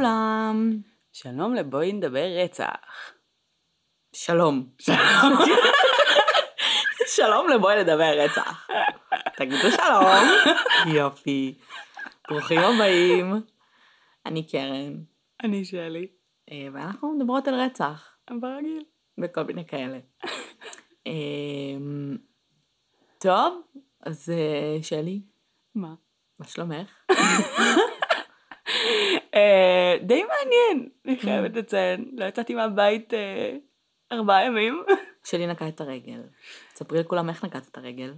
[0.00, 0.80] לכולם.
[1.12, 3.12] שלום לבואי נדבר רצח.
[4.12, 4.68] שלום.
[7.16, 8.68] שלום לבואי לדבר רצח.
[9.36, 10.24] תגידו שלום.
[10.96, 11.54] יופי.
[12.28, 13.42] ברוכים הבאים.
[14.26, 14.94] אני קרן,
[15.44, 16.06] אני שלי.
[16.50, 18.84] אה, ואנחנו מדברות על רצח, ברגיל.
[19.22, 19.98] וכל מיני כאלה.
[21.06, 22.16] אמ,
[23.18, 23.62] טוב,
[24.02, 25.20] אז אה, שלי,
[25.74, 25.94] מה?
[26.40, 27.10] מה שלומך?
[29.34, 32.10] אה, די מעניין, אני חייבת לציין.
[32.12, 33.56] לא יצאתי מהבית אה,
[34.12, 34.82] ארבעה ימים.
[35.24, 36.22] שלי נקע את הרגל.
[36.74, 38.14] ספרי לכולם איך נקעת את הרגל.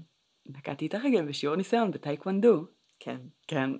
[0.46, 2.64] נקעתי את הרגל בשיעור ניסיון בטייקוונדו.
[3.00, 3.16] כן.
[3.48, 3.70] כן.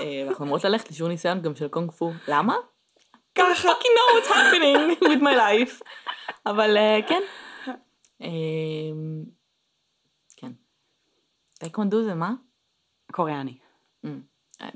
[0.00, 2.10] אה, ואנחנו אמורות ללכת לשיעור ניסיון גם של קונג פו.
[2.28, 2.56] למה?
[3.34, 3.68] ככה.
[3.68, 5.82] fucking know what's happening with my life.
[6.46, 6.76] אבל
[7.08, 7.22] כן.
[8.20, 9.24] אמ,
[10.36, 10.52] כן.
[11.58, 12.32] טייקוונדו זה מה?
[13.12, 13.58] קוריאני.
[14.04, 14.20] אמ,
[14.60, 14.68] אה,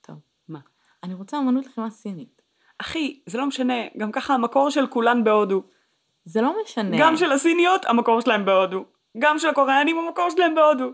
[0.00, 0.16] טוב.
[0.48, 0.60] מה?
[1.06, 2.42] אני רוצה אמנות לחימה סינית.
[2.78, 5.62] אחי, זה לא משנה, גם ככה המקור של כולן בהודו.
[6.24, 6.96] זה לא משנה.
[7.00, 8.84] גם של הסיניות, המקור שלהם בהודו.
[9.18, 10.90] גם של הקוריאנים, המקור שלהם בהודו.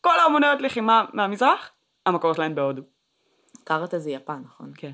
[0.00, 1.72] כל האמנויות לחימה מהמזרח,
[2.06, 2.82] המקור שלהם בהודו.
[3.64, 4.72] קראטה זה יפן, נכון?
[4.76, 4.92] כן.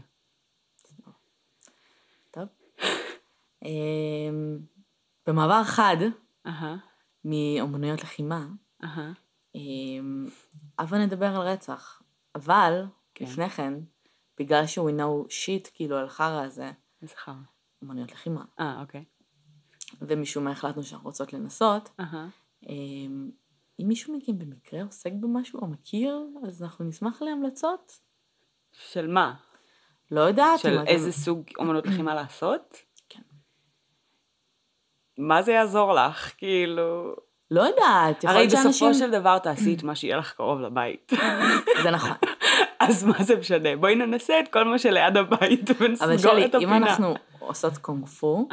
[2.31, 2.45] טוב.
[3.65, 4.59] אמ,
[5.27, 5.97] במעבר חד
[6.47, 6.77] אהה,
[7.25, 8.47] מאמנויות לחימה,
[8.85, 9.13] אהה.
[9.55, 10.27] אמ,
[10.79, 12.03] הבה נדבר על רצח.
[12.35, 13.25] אבל, כן.
[13.25, 13.75] לפני כן,
[14.39, 16.71] בגלל שהוא know shit כאילו על חרא הזה,
[17.03, 17.35] איזה חרא.
[17.85, 19.05] אמנויות לחימה, אה, אוקיי.
[20.01, 21.91] ומשום מה החלטנו שאנחנו רוצות לנסות.
[22.69, 23.31] אמ,
[23.81, 27.93] אם מישהו מכם במקרה עוסק במשהו או מכיר, אז אנחנו נשמח להמלצות.
[28.73, 29.35] של מה?
[30.11, 30.61] לא יודעת.
[30.61, 32.77] של אם אתם- איזה סוג אומנות לחימה לעשות?
[33.09, 33.23] כן.
[35.19, 36.33] מה זה יעזור לך?
[36.39, 37.15] כאילו...
[37.51, 38.95] לא יודעת, יכול הרי להיות בסופו שאנשים...
[38.95, 41.13] של דבר תעשי את מה שיהיה לך קרוב לבית.
[41.83, 42.17] זה נכון.
[42.89, 43.77] אז מה זה משנה?
[43.77, 46.77] בואי ננסה את כל מה שליד הבית אבל ונסגור שלי, את הפינה.
[46.77, 48.49] אם אנחנו עושות קונג פו,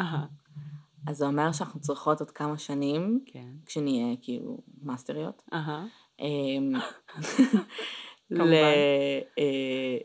[1.07, 3.47] אז זה אומר שאנחנו צריכות עוד כמה שנים, כן.
[3.65, 5.49] כשנהיה כאילו מאסטריות.
[6.19, 6.73] אמ,
[9.37, 9.97] אה,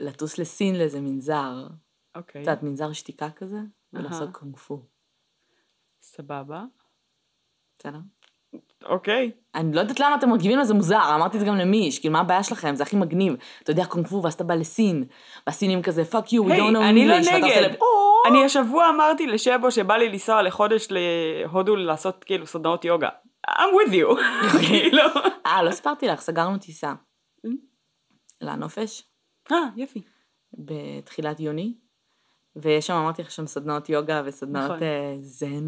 [0.00, 1.66] לטוס לסין לאיזה מנזר,
[2.16, 2.40] אוקיי.
[2.40, 3.58] יודעת, מנזר שתיקה כזה,
[3.92, 4.82] ולעשות קונג פו,
[6.02, 6.64] סבבה.
[7.78, 7.98] בסדר?
[8.84, 9.30] אוקיי.
[9.54, 12.20] אני לא יודעת למה אתם מגיבים לזה מוזר, אמרתי את זה גם למיש, כאילו מה
[12.20, 13.34] הבעיה שלכם, זה הכי מגניב.
[13.62, 15.04] אתה יודע קונג פו ואז אתה בא לסין,
[15.46, 17.74] והסינים כזה fuck you, we don't know אני לא נגד.
[17.80, 17.86] "או".
[18.28, 23.08] אני השבוע אמרתי לשבו שבא לי לנסוע לחודש להודו לעשות כאילו סדנאות יוגה.
[23.50, 24.20] I'm with you.
[24.68, 25.02] כאילו.
[25.46, 26.92] אה, לא סיפרתי לך, סגרנו טיסה.
[27.46, 27.50] Mm.
[28.40, 29.02] לנופש,
[29.52, 30.02] אה, יפי.
[30.58, 31.74] בתחילת יוני,
[32.56, 34.82] ויש שם, אמרתי לך, שם סדנאות יוגה וסדנאות נכון.
[34.82, 35.64] אה, זן,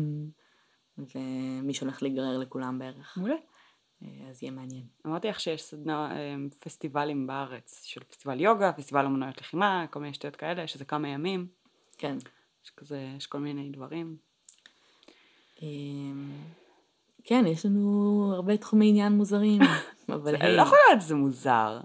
[1.14, 3.34] ומישהו הולך להיגרר לכולם בערך, מעולה.
[4.02, 4.86] אה, אז יהיה מעניין.
[5.06, 10.14] אמרתי לך שיש סדנה, אה, פסטיבלים בארץ, של פסטיבל יוגה, פסטיבל אמנויות לחימה, כל מיני
[10.14, 11.46] שטויות כאלה, יש איזה כמה ימים,
[11.98, 12.16] כן.
[12.64, 14.16] יש כזה, יש כל מיני דברים.
[15.62, 16.32] אמ,
[17.24, 19.62] כן, יש לנו הרבה תחומי עניין מוזרים,
[20.14, 20.56] אבל היי.
[20.56, 21.80] לא יכולה לדעת שזה מוזר.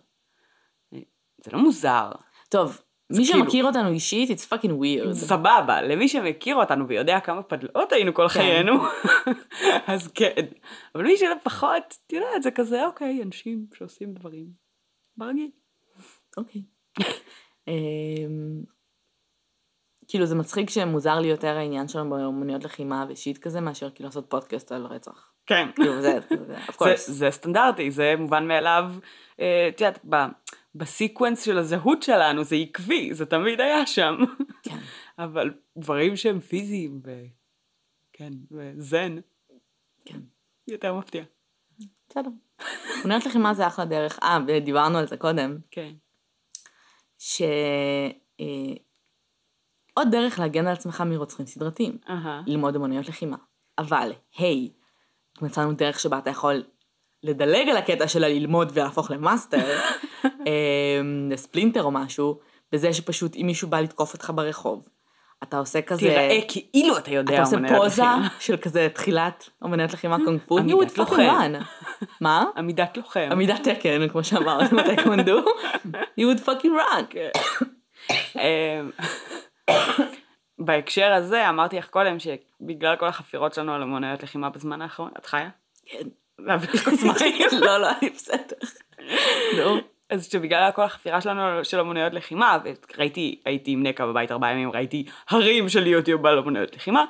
[1.38, 2.12] זה לא מוזר.
[2.50, 5.14] טוב, מי כאילו- שמכיר אותנו אישית, it's fucking weird.
[5.14, 8.34] סבבה, למי שמכיר אותנו ויודע כמה פדלאות היינו כל כן.
[8.34, 8.74] חיינו,
[9.88, 10.46] אז כן.
[10.96, 14.46] אבל מי שלא פחות, את יודעת, זה כזה, אוקיי, אנשים שעושים דברים.
[15.18, 15.50] ברגיל.
[16.38, 16.62] אוקיי.
[17.68, 18.64] אמ,
[20.08, 24.26] כאילו זה מצחיק שמוזר לי יותר העניין שלנו באמנויות לחימה ושיט כזה, מאשר כאילו לעשות
[24.30, 25.32] פודקאסט על רצח.
[25.46, 25.68] כן.
[25.76, 26.36] כאילו זה, זה,
[26.80, 27.14] זה.
[27.14, 28.92] זה סטנדרטי, זה מובן מאליו,
[29.40, 30.00] אה, את יודעת,
[30.76, 34.16] ב- בסקוונס של הזהות שלנו זה עקבי, זה תמיד היה שם.
[34.64, 34.78] כן.
[35.20, 37.24] אבל דברים שהם פיזיים ו...
[38.14, 39.16] כן, וזן,
[40.06, 40.20] כן.
[40.68, 41.24] יותר מפתיע.
[42.10, 42.30] בסדר.
[43.04, 44.20] אמנויות לחימה זה אחלה דרך.
[44.24, 45.94] אה, ודיברנו על זה קודם, כן.
[47.18, 47.42] ש...
[48.40, 48.74] אה,
[49.94, 52.42] עוד דרך להגן על עצמך מרוצחים סדרתיים, אהה.
[52.48, 53.38] ללמוד אמנויות לחימה.
[53.78, 54.70] אבל, היי,
[55.42, 56.64] מצאנו דרך שבה אתה יכול
[57.24, 59.78] לדלג על הקטע של הללמוד ולהפוך למאסטר,
[60.48, 62.40] אמ, לספלינטר או משהו,
[62.72, 64.88] בזה שפשוט אם מישהו בא לתקוף אותך ברחוב,
[65.44, 66.00] אתה עושה כזה...
[66.00, 68.04] תיראה כאילו אתה יודע אתה עושה פוזה.
[68.40, 71.54] של כזה תחילת אמנויות לחימה קונג פו, עמידת לוחם.
[72.22, 72.46] מה?
[72.58, 73.28] עמידת לוחם.
[73.32, 75.40] עמידת תקן, כמו שאמרת בטקוונדו,
[76.20, 77.16] you would fucking run.
[78.36, 78.92] אמ,
[80.60, 85.26] בהקשר הזה אמרתי לך קודם שבגלל כל החפירות שלנו על אמנויות לחימה בזמן האחרון, את
[85.26, 85.50] חיה?
[85.86, 86.08] כן.
[86.40, 87.62] להביא לך מים.
[87.66, 88.56] לא, לא, אני בסדר.
[89.58, 89.95] נו.
[90.10, 92.58] אז שבגלל כל החפירה שלנו של אמנויות לחימה,
[92.96, 97.06] וראיתי, הייתי עם נקע בבית ארבעה ימים, ראיתי הרים של יוטיוב על אמנויות לחימה,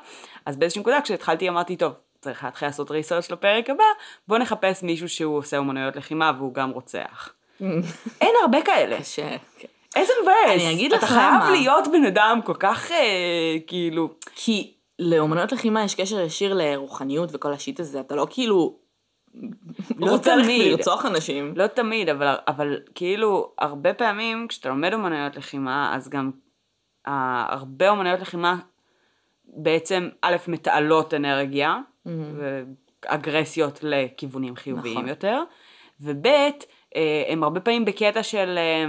[0.45, 3.83] אז באיזושהי נקודה כשהתחלתי אמרתי, טוב, צריך להתחיל לעשות ריסרצ' לפרק הבא,
[4.27, 7.33] בוא נחפש מישהו שהוא עושה אמנויות לחימה והוא גם רוצח.
[8.21, 8.99] אין הרבה כאלה.
[8.99, 9.37] קשה.
[9.59, 9.67] כן.
[9.95, 10.61] איזה מבאס.
[10.61, 11.51] אני אגיד לך אתה חייב למה.
[11.51, 14.09] להיות בן אדם כל כך, אה, כאילו...
[14.35, 18.84] כי לאומנויות לחימה יש קשר ישיר לרוחניות וכל השיט הזה, אתה לא כאילו...
[19.97, 20.71] לא רוצה תמיד.
[20.71, 21.53] לרצוח אנשים.
[21.55, 26.31] לא תמיד, אבל, אבל כאילו, הרבה פעמים כשאתה לומד אומנויות לחימה, אז גם
[27.07, 28.55] אה, הרבה אומנויות לחימה
[29.45, 35.09] בעצם, א', מתעלות אנרגיה, ואגרסיות לכיוונים חיוביים נכון.
[35.09, 35.43] יותר,
[36.01, 36.27] וב',
[36.95, 38.85] אה, הם הרבה פעמים בקטע של אה,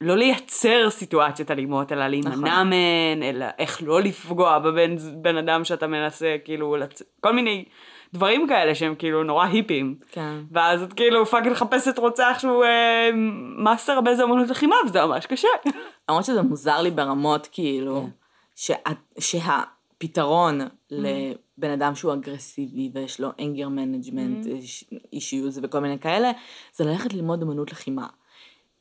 [0.00, 2.70] לא לייצר סיטואציות אלימות, אלא להימנע נכון.
[2.70, 7.02] מהן, אלא איך לא לפגוע בבן בן אדם שאתה מנסה, כאילו, לצ...
[7.20, 7.64] כל מיני
[8.14, 9.94] דברים כאלה שהם כאילו נורא היפים.
[10.12, 10.36] כן.
[10.50, 13.10] ואז את כאילו פאקינג מחפשת רוצח שהוא אה,
[13.58, 15.48] מאסטר באיזה אמנות לחימה, וזה ממש קשה.
[16.08, 18.08] למרות שזה מוזר לי ברמות, כאילו,
[18.56, 18.74] שה-
[19.18, 20.60] שהפתרון
[20.90, 24.46] לבן אדם שהוא אגרסיבי ויש לו anger management
[25.14, 26.30] issues וכל מיני כאלה,
[26.74, 28.06] זה ללכת ללמוד אמנות לחימה.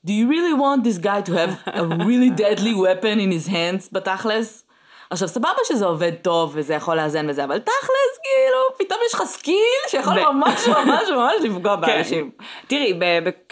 [0.08, 3.90] Do you really want this guy to have a really deadly weapon in his hands
[3.92, 4.66] בתכלס?
[5.12, 9.24] עכשיו סבבה שזה עובד טוב וזה יכול לאזן וזה, אבל תכלס כאילו פתאום יש לך
[9.24, 9.56] סקיל
[9.88, 12.32] שיכול ממש ממש ממש לפגוע באנשים.
[12.38, 12.46] כן.
[12.68, 13.00] תראי,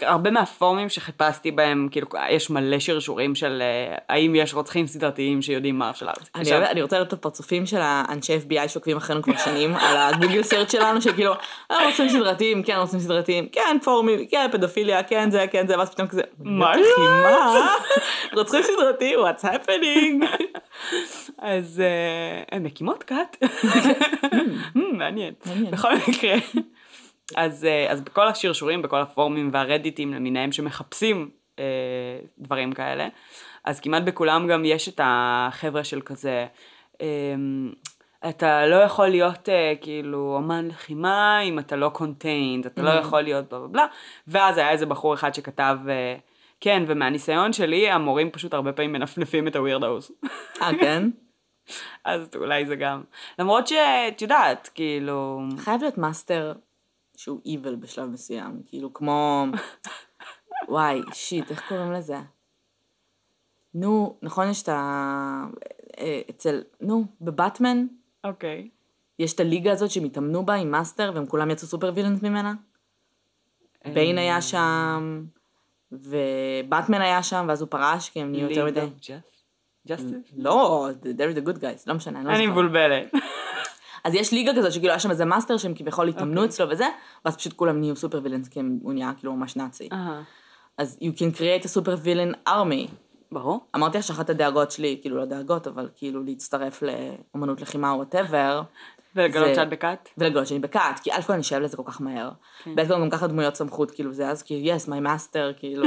[0.00, 5.78] בהרבה מהפורומים שחיפשתי בהם, כאילו, יש מלא שרשורים של אה, האם יש רוצחים סדרתיים שיודעים
[5.78, 6.30] מה של הארץ.
[6.34, 10.70] אני, רוצה לראות את הפרצופים של האנשי FBI שעוקבים אחרינו כבר שנים, על הגוגל סרט
[10.70, 11.32] שלנו, שכאילו,
[11.70, 15.90] אה, רוצים סדרתיים, כן, רוצים סדרתיים, כן, פורומים, כן, פדופיליה, כן, זה, כן, זה, ואז
[15.90, 17.76] פתאום כזה, מה מה?
[18.32, 20.24] רוצחים סדרתיים, what's happening?
[21.50, 23.36] אז אה, הן מקימות כת.
[23.42, 25.34] Hmm, מעניין.
[25.70, 26.34] בכל מקרה.
[27.36, 31.64] אז, אה, אז בכל השרשורים, בכל הפורומים והרדיטים למיניהם שמחפשים אה,
[32.38, 33.08] דברים כאלה,
[33.64, 36.46] אז כמעט בכולם גם יש את החבר'ה של כזה,
[37.00, 37.34] אה,
[38.28, 43.20] אתה לא יכול להיות אה, כאילו אומן לחימה אם אתה לא contained, אתה לא יכול
[43.20, 43.86] להיות בלה בלה בלה,
[44.28, 46.16] ואז היה איזה בחור אחד שכתב, אה,
[46.60, 50.12] כן, ומהניסיון שלי, המורים פשוט הרבה פעמים מנפנפים את ה weirdos.
[50.62, 51.10] אה, כן?
[52.04, 53.02] אז אולי זה גם.
[53.38, 55.40] למרות שאת יודעת, כאילו...
[55.58, 56.52] חייב להיות מאסטר
[57.16, 59.46] שהוא evil בשלב מסוים, כאילו כמו,
[60.68, 62.16] וואי, shit, איך קוראים לזה?
[63.74, 65.44] נו, נכון יש את ה...
[65.98, 67.86] אה, אצל, נו, בבטמן,
[68.24, 68.68] אוקיי.
[69.18, 72.54] יש את הליגה הזאת שהם התאמנו בה עם מאסטר והם כולם יצאו super villains ממנה.
[73.94, 75.24] ביין היה שם,
[75.92, 78.80] ובטמן היה שם, ואז הוא פרש כי הם נהיו יותר מדי.
[79.88, 80.32] Justice?
[80.36, 82.52] לא, they're the good guys, לא משנה, אני לא אני זוכרת.
[82.52, 83.10] מבולבלת.
[84.04, 86.84] אז יש ליגה כזאת שכאילו היה שם איזה מאסטר שהם כביכול התאמנו אצלו וזה,
[87.24, 89.88] ואז פשוט כולם נהיו super villains כי הוא נהיה כאילו ממש נאצי.
[90.78, 92.90] אז you can create a super villain army.
[93.32, 93.60] ברור.
[93.76, 98.62] אמרתי לך שאחת הדאגות שלי, כאילו לא דאגות, אבל כאילו להצטרף לאמנות לחימה או whatever,
[99.16, 100.08] ולגלות שאת בכת?
[100.18, 102.30] ולגלות שאני בכת, כי אלף כל אני אשב לזה כל כך מהר.
[102.64, 102.74] כן.
[102.76, 105.86] ב' כל גם ככה דמויות סמכות, כאילו זה, אז כאילו, yes, my master, כאילו,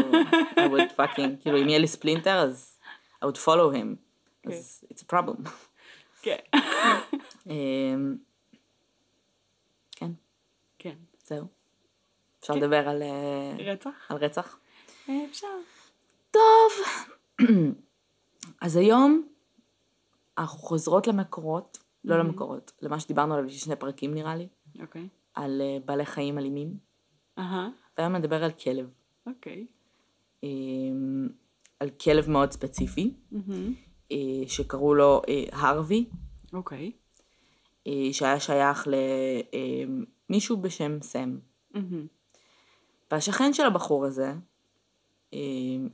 [0.55, 2.72] I would fucking, כאילו, אם יהיה לי ספלינטר, אז
[3.23, 3.95] I would follow him.
[4.47, 5.49] אז it's a problem.
[6.21, 6.37] כן.
[7.47, 8.17] אמ,
[9.97, 10.11] כן,
[10.79, 10.95] כן.
[11.25, 11.47] זהו.
[12.39, 14.07] אפשר לדבר על אה, רצח?
[14.09, 14.59] על רצח?
[15.29, 15.47] אפשר.
[16.31, 16.71] טוב,
[18.62, 19.27] אז היום
[20.38, 24.48] אנחנו חוזרות למקורות, לא למקורות, למה שדיברנו עליו לפני שני פרקים נראה לי,
[24.81, 25.07] אוקיי.
[25.33, 26.77] על אה, בעלי חיים אלימים,
[27.38, 27.69] אהה.
[27.98, 28.89] והיום נדבר על כלב.
[29.27, 29.67] אוקיי.
[31.83, 33.73] על כלב מאוד ספציפי, מהמם.
[34.11, 36.05] אה, שקראו לו אה, הרווי,
[36.53, 36.91] אוקיי.
[37.87, 38.87] אה, שהיה שייך
[40.29, 41.37] למישהו בשם סם.
[41.71, 42.07] מהמם.
[43.11, 44.33] והשכן של הבחור הזה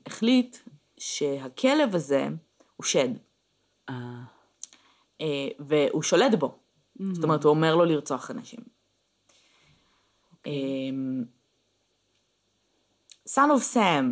[0.05, 0.57] החליט
[0.97, 2.27] שהכלב הזה
[2.75, 3.09] הוא שד.
[3.89, 6.59] אה, והוא שולט בו.
[7.11, 8.59] זאת אומרת, הוא אומר לו לרצוח אנשים.
[10.45, 11.23] אמ,
[13.29, 14.05] Son of Sam,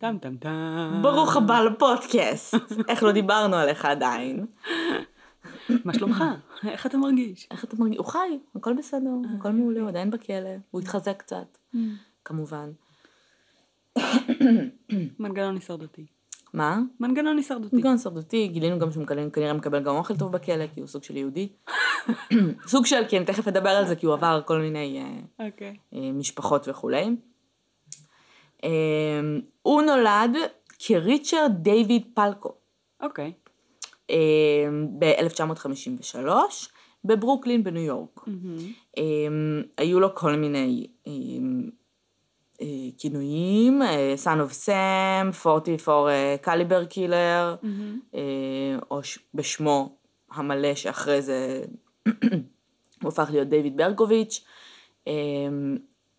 [0.00, 1.00] טם טם טם.
[1.02, 2.54] ברוך הבא לפודקאסט.
[2.88, 4.46] איך לא דיברנו עליך עדיין?
[5.84, 6.24] מה שלומך?
[6.68, 7.48] איך אתה מרגיש?
[7.50, 7.98] איך אתה מרגיש?
[7.98, 11.58] הוא חי, הכל בסדר, הכל מעולה, הוא עדיין בכלא, הוא התחזק קצת,
[12.24, 12.70] כמובן.
[15.18, 16.06] מנגנון הישרדותי.
[16.54, 16.80] מה?
[17.00, 17.76] מנגנון הישרדותי.
[17.76, 21.16] מגון סרדותי, גילינו גם שהוא כנראה מקבל גם אוכל טוב בכלא, כי הוא סוג של
[21.16, 21.48] יהודי.
[22.72, 25.76] סוג של, כי אני תכף אדבר על זה, כי הוא עבר כל מיני אה, אוקיי.
[25.94, 27.16] אה, משפחות וכולי.
[28.64, 28.70] אה,
[29.62, 30.36] הוא נולד
[30.78, 32.54] כריצ'רד דיוויד פלקו
[33.00, 33.32] אוקיי.
[34.10, 34.16] אה,
[34.98, 36.28] ב-1953
[37.04, 38.20] בברוקלין בניו יורק.
[38.98, 39.02] אה,
[39.78, 41.12] היו לו כל מיני אה,
[42.98, 47.66] כינויים, אה, Son of Sam, 44 אה, Caliber Killer,
[48.14, 49.00] אה, או
[49.34, 49.96] בשמו
[50.30, 51.64] המלא שאחרי זה
[53.02, 54.44] הוא הפך להיות דיוויד ברקוביץ'.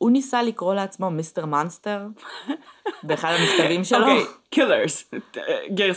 [0.01, 2.07] הוא ניסה לקרוא לעצמו Mister Monster
[3.03, 3.99] באחד המכתבים שלו.
[3.99, 5.11] אוקיי, killers,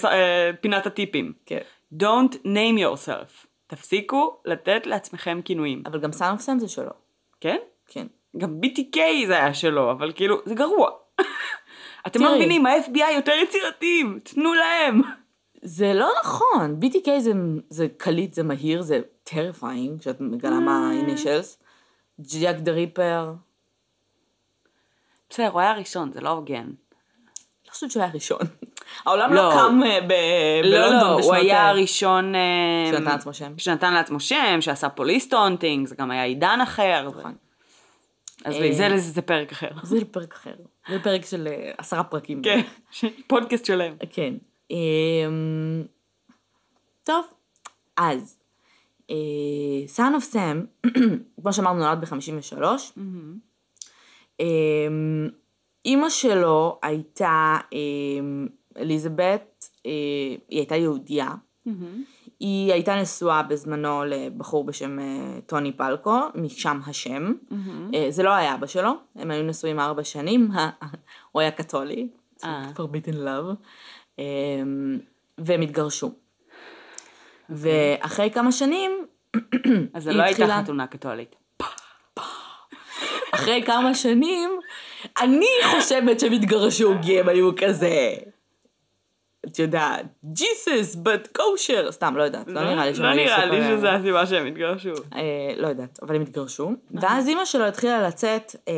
[0.05, 1.33] אה, פינת הטיפים.
[1.47, 1.59] כן.
[1.95, 3.47] Don't name yourself.
[3.67, 5.83] תפסיקו לתת לעצמכם כינויים.
[5.87, 6.91] אבל גם of Sam זה שלו.
[7.41, 7.57] כן?
[7.87, 8.07] כן.
[8.37, 10.91] גם BTK זה היה שלו, אבל כאילו, זה גרוע.
[12.07, 12.35] אתם לא.
[12.35, 15.01] מבינים, ה-FBI יותר יצירתיים, תנו להם.
[15.63, 17.33] זה לא נכון, BTK זה,
[17.69, 21.65] זה קליט, זה מהיר, זה terrifying, כשאת מגלה מה ה-initials.
[22.21, 23.33] Jack the Ripper,
[25.35, 26.67] בסדר, הוא היה הראשון, זה לא הוגן.
[27.67, 28.39] לא חושבת שהוא היה ראשון.
[29.07, 29.53] העולם לא, לא.
[29.55, 30.07] קם אה, לא,
[30.63, 31.25] בלונדון לא, בשנות...
[31.25, 32.35] הוא היה הראשון...
[32.35, 32.41] אה,
[32.91, 33.59] שנתן לעצמו שם.
[33.59, 37.09] שנתן לעצמו שם, שעשה police taunting, זה גם היה עידן אחר.
[37.09, 37.35] נכון.
[38.45, 39.69] אז אה, זה זה פרק אחר.
[39.83, 40.55] זה לפרק אחר.
[40.89, 41.49] זה פרק של
[41.79, 42.43] עשרה פרקים.
[42.43, 42.61] כן,
[43.29, 43.95] פודקאסט שלם.
[44.11, 44.35] כן.
[44.71, 45.85] אמ,
[47.05, 47.27] טוב,
[47.97, 48.39] אז,
[49.87, 50.65] Son of Sam,
[51.43, 52.63] כמו שאמרנו, נולד ב-53.
[54.41, 55.29] אמ,
[55.85, 59.91] אימא שלו הייתה אמ, אליזבת, אה,
[60.49, 61.31] היא הייתה יהודייה.
[62.41, 67.33] היא הייתה נשואה בזמנו לבחור בשם אה, טוני פלקו, משם השם.
[67.95, 70.51] אה, זה לא היה אבא שלו, הם היו נשואים ארבע שנים,
[71.33, 72.09] הוא היה קתולי,
[72.77, 73.55] forbidden love,
[74.19, 74.99] אמ,
[75.39, 76.13] והם התגרשו.
[77.51, 78.91] ואחרי כמה שנים,
[79.95, 81.37] אז זה היא לא הייתה חתונה קתולית.
[83.45, 84.51] אחרי כמה שנים,
[85.23, 88.15] אני חושבת שהם התגרשו כי הם היו כזה,
[89.47, 93.93] את יודעת, ג'יסוס, but kosher, סתם, לא יודעת, לא נראה לי לא נראה לי שזה
[93.93, 94.89] הסיבה שהם התגרשו.
[95.15, 95.21] אה,
[95.57, 96.71] לא יודעת, אבל הם התגרשו.
[97.01, 98.73] ואז אימא שלו התחילה לצאת, אה,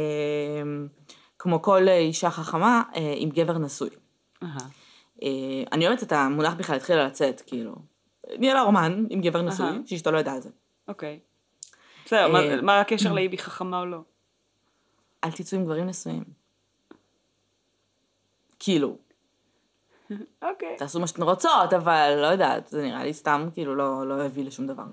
[1.38, 3.88] כמו כל אישה חכמה, אה, עם גבר נשוי.
[5.72, 7.72] אני אוהבת את המונח בכלל התחילה לצאת, כאילו.
[8.38, 9.66] נהיה לה רומן עם גבר נשוי.
[9.86, 10.48] שאשתו לא ידעה על זה.
[10.88, 11.18] אוקיי.
[12.06, 13.98] בסדר, מה- מה הקשר לאיבי חכמה או לא?
[15.24, 16.24] אל תצאו עם גברים נשואים.
[18.58, 18.96] כאילו,
[20.42, 20.76] אוקיי.
[20.78, 24.44] תעשו מה שאתן רוצות, אבל לא יודעת, זה נראה לי סתם, כאילו, לא, לא הביא
[24.44, 24.84] לשום דבר.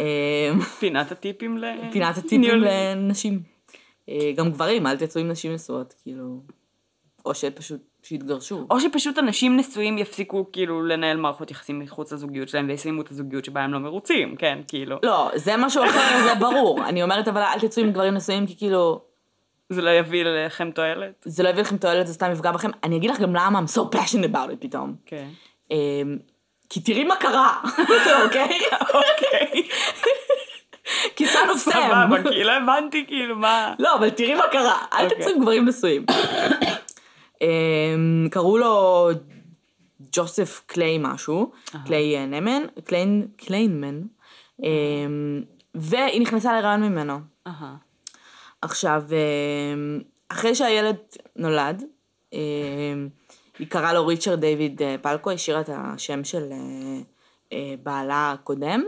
[0.00, 1.64] אה, פינת הטיפים ל...
[1.92, 3.42] פינת הטיפים לנשים.
[4.08, 6.40] אה, גם גברים, אל תצאו עם נשים נשואות, כאילו.
[7.26, 8.66] או שפשוט, שיתגרשו.
[8.70, 13.44] או שפשוט אנשים נשואים יפסיקו כאילו לנהל מערכות יחסים מחוץ לזוגיות שלהם ויסיימו את הזוגיות
[13.44, 14.96] שבה הם לא מרוצים, כן, כאילו.
[15.02, 16.84] לא, זה משהו אחר, זה ברור.
[16.88, 19.00] אני אומרת, אבל אל תצאו עם גברים נשואים, כי כאילו,
[19.70, 21.24] זה לא יביא לכם תועלת.
[21.24, 22.70] זה לא יביא לכם תועלת, זה סתם יפגע בכם.
[22.84, 24.94] אני אגיד לך גם למה I'm so passionate about it פתאום.
[25.06, 25.26] כן.
[26.68, 27.60] כי תראי מה קרה,
[28.24, 28.58] אוקיי?
[28.94, 29.62] אוקיי.
[31.16, 31.70] כי Son of Sam.
[31.70, 33.74] סבבה, כאילו הבנתי כאילו מה...
[33.78, 35.18] לא, אבל תראי מה קרה, אל אוקיי.
[35.20, 36.06] תצאו עם גברים נשואים.
[37.42, 39.08] אמ, קראו לו
[40.12, 41.52] ג'וסף קליי משהו,
[41.86, 42.62] קליי אה, נמן,
[43.36, 44.00] קליינמן,
[44.62, 45.42] אמ,
[45.74, 47.18] והיא נכנסה להיריון ממנו.
[48.64, 50.96] עכשיו, אמ, אחרי שהילד
[51.36, 51.82] נולד,
[52.32, 53.08] אמ,
[53.58, 56.58] היא קראה לו ריצ'רד דיוויד אה, פלקו, השאירה את השם של אה,
[57.52, 58.84] אה, בעלה הקודם.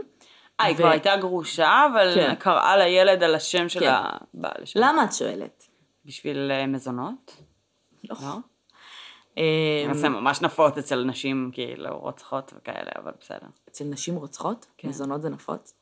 [0.59, 2.35] אה, היא כבר הייתה גרושה, אבל כן.
[2.35, 3.93] קראה לילד על השם של כן.
[3.93, 4.87] הבעל שלה.
[4.87, 5.67] למה את שואלת?
[6.05, 7.41] בשביל מזונות?
[8.09, 8.15] לא.
[8.21, 8.37] לא?
[9.37, 13.47] אמ, זה ממש נפוץ אצל נשים כאילו רוצחות וכאלה, אבל בסדר.
[13.69, 14.65] אצל נשים רוצחות?
[14.77, 14.87] כן.
[14.87, 15.73] מזונות זה נפוץ?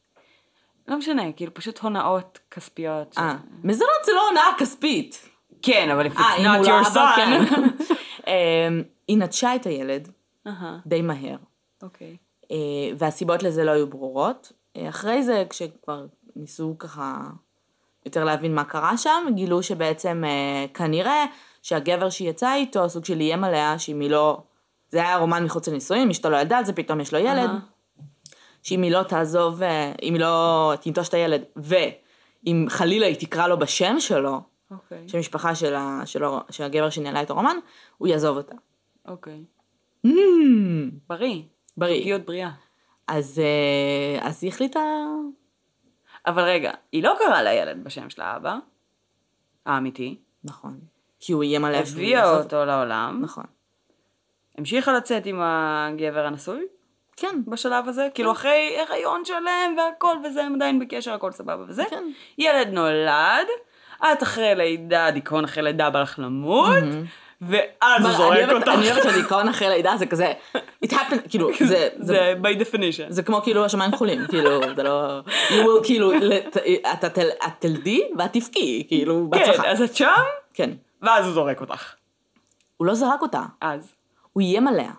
[0.88, 3.13] לא משנה, כאילו פשוט הונאות כספיות.
[3.13, 5.30] ש- אה, מזונות זה לא הונאה כספית.
[5.62, 7.42] כן, אבל if it's אה, not לא your אבא, כן.
[7.44, 7.84] son.
[8.27, 10.12] אמ, היא נטשה את הילד
[10.86, 11.38] די מהר,
[11.84, 12.18] אוקיי.
[12.51, 12.58] אה,
[12.98, 14.51] והסיבות לזה לא היו ברורות.
[14.77, 17.20] אה, אחרי זה, כשכבר ניסו ככה
[18.06, 21.25] יותר להבין מה קרה שם, גילו שבעצם אה, כנראה
[21.62, 24.42] שהגבר שהיא יצאה איתו, סוג של איים עליה, שאם היא לא...
[24.89, 27.50] זה היה רומן מחוץ לנישואים, אשתו לא ידעה על זה, פתאום יש לו ילד.
[27.50, 27.60] אהה.
[28.65, 33.48] שאם היא לא תעזוב, אה, אם היא לא תנטוש את הילד, ואם חלילה היא תקרא
[33.48, 34.41] לו בשם שלו,
[34.72, 35.10] אוקיי.
[35.10, 37.57] שם משפחה של, ה, שלו, של הגבר שניהלה את הרומן,
[37.98, 38.55] הוא יעזוב אותה.
[39.07, 39.43] אוקיי.
[40.07, 40.10] Mm,
[41.10, 41.41] בריא.
[41.77, 41.98] בריא.
[41.98, 42.51] זוגיות בריאה.
[43.07, 44.79] אז, אה, אז היא החליטה...
[46.25, 48.57] אבל רגע, היא לא קראה לילד בשם של האבא,
[49.65, 50.79] האמיתי, נכון.
[51.19, 53.45] כי הוא איים עליה הביאה אותו לעולם, נכון.
[54.57, 56.65] המשיכה לצאת עם הגבר הנשוי
[57.17, 57.41] כן.
[57.48, 61.84] בשלב הזה, כאילו אחרי הריון שלם והכל וזה, הם עדיין בקשר, הכל סבבה וזה.
[61.89, 62.03] כן.
[62.38, 63.48] ילד נולד,
[64.13, 66.84] את אחרי לידה, דיכאון אחרי לידה בא לך למות,
[67.41, 68.67] ואז הוא זורק אותך.
[68.67, 70.34] אני אוהבת שהדיכאון אחרי לידה זה כזה,
[70.86, 73.05] it happened, כאילו, זה, זה, by definition.
[73.10, 75.19] זה כמו כאילו השמיים כחולים, כאילו, זה לא,
[75.50, 76.12] you will כאילו,
[76.93, 79.67] את תלדי ואת תבכי, כאילו, כן, בהצלחה.
[79.67, 80.07] אז את שם,
[80.53, 80.69] כן.
[81.01, 81.93] ואז הוא זורק אותך.
[82.77, 83.95] הוא לא זרק אותה, אז.
[84.34, 84.91] הוא איים עליה.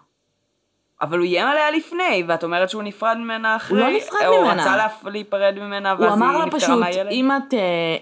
[1.03, 3.81] אבל הוא איים עליה לפני, ואת אומרת שהוא נפרד ממנה אחרי.
[3.81, 4.37] לא נפרד ממנה.
[4.53, 7.11] הוא רצה להפ- להיפרד ממנה, הוא ואז אמר היא לה נפטרה פשוט, מהילד.
[7.11, 7.97] אם את, אה,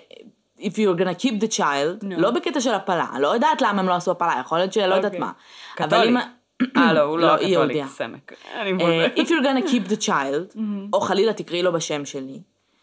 [0.61, 2.21] if you're gonna keep the child, נו.
[2.21, 5.05] לא בקטע של הפלה, לא יודעת למה הם לא עשו הפלה, יכול להיות שלא יודעת
[5.05, 5.21] אוקיי.
[5.21, 5.33] מה.
[5.81, 6.09] אבל קתולי.
[6.09, 6.17] אם...
[6.77, 7.87] אה, לא, הוא לא, לא יהודייה.
[7.87, 8.33] סמק.
[8.55, 10.59] אה, if you're gonna keep the child,
[10.93, 12.41] או חלילה תקראי לו בשם שלי,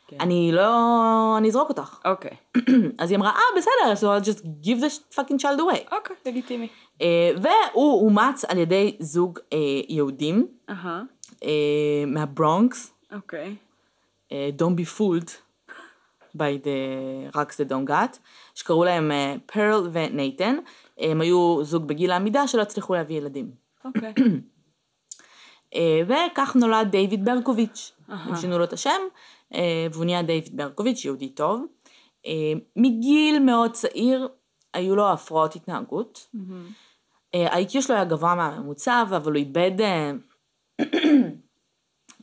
[0.08, 0.18] כן.
[0.20, 1.36] אני לא...
[1.38, 1.98] אני אזרוק אותך.
[2.06, 2.32] אוקיי.
[3.00, 5.96] אז היא אמרה, אה, בסדר, so I'll just give the fucking child away.
[5.96, 6.68] אוקיי, לגיטימי.
[7.01, 9.58] אה, והוא אומץ על ידי זוג אה,
[9.89, 10.48] יהודים
[11.43, 13.55] אה, מהברונקס, אוקיי.
[14.31, 15.29] Don't be fooled
[16.38, 18.17] by the rugs that don't got,
[18.55, 19.12] שקראו להם
[19.46, 20.55] פרל ונייתן.
[20.98, 23.51] הם היו זוג בגיל העמידה שלא הצליחו להביא ילדים.
[23.86, 24.13] אוקיי.
[26.08, 27.91] וכך נולד דיוויד ברקוביץ'.
[28.08, 29.01] הם שינו לו את השם,
[29.91, 31.65] והוא נהיה דיוויד ברקוביץ', יהודי טוב.
[32.75, 34.27] מגיל מאוד צעיר
[34.74, 36.28] היו לו הפרעות התנהגות.
[37.34, 40.12] ה-IQ שלו היה גבוה מהממוצע, אבל הוא איבד אה,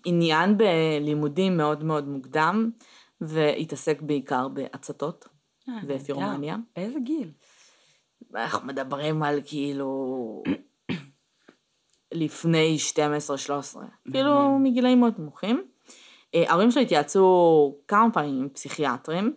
[0.04, 2.70] עניין בלימודים מאוד מאוד מוקדם,
[3.20, 5.28] והתעסק בעיקר בהצתות
[5.68, 6.56] אה, ופירומניה.
[6.76, 7.30] איזה גיל?
[8.34, 10.42] אנחנו מדברים על כאילו
[12.14, 12.76] לפני
[13.76, 13.78] 12-13,
[14.12, 15.64] כאילו מגילאים מאוד נמוכים.
[16.34, 19.34] אה, ההורים שלו התייעצו כמה פעמים עם פסיכיאטרים,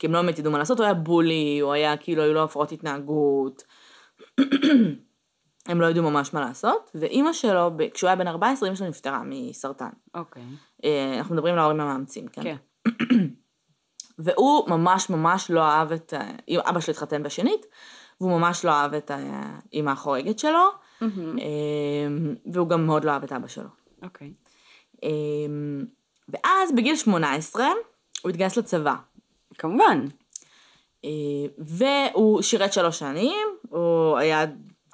[0.00, 2.42] כי הם לא באמת ידעו מה לעשות, הוא היה בולי, הוא היה כאילו, היו לו
[2.42, 3.62] הפרעות התנהגות.
[5.68, 9.22] הם לא ידעו ממש מה לעשות, ואימא שלו, כשהוא היה בן 14, אימא שלו נפטרה
[9.24, 9.88] מסרטן.
[10.14, 10.42] אוקיי.
[10.84, 12.42] אה, אנחנו מדברים על ההורים המאמצים, כן?
[12.42, 12.56] כן.
[14.24, 16.14] והוא ממש ממש לא אהב את,
[16.58, 17.66] אבא שלו התחתן בשנית,
[18.20, 20.68] והוא ממש לא אהב את האימא החורגת שלו,
[21.02, 21.08] אה,
[22.52, 23.68] והוא גם מאוד לא אהב את אבא שלו.
[24.02, 24.32] אוקיי.
[25.04, 25.10] אה,
[26.28, 27.66] ואז בגיל 18
[28.22, 28.94] הוא התגייס לצבא,
[29.60, 30.04] כמובן.
[31.04, 31.10] אה,
[31.58, 34.44] והוא שירת שלוש שנים, הוא היה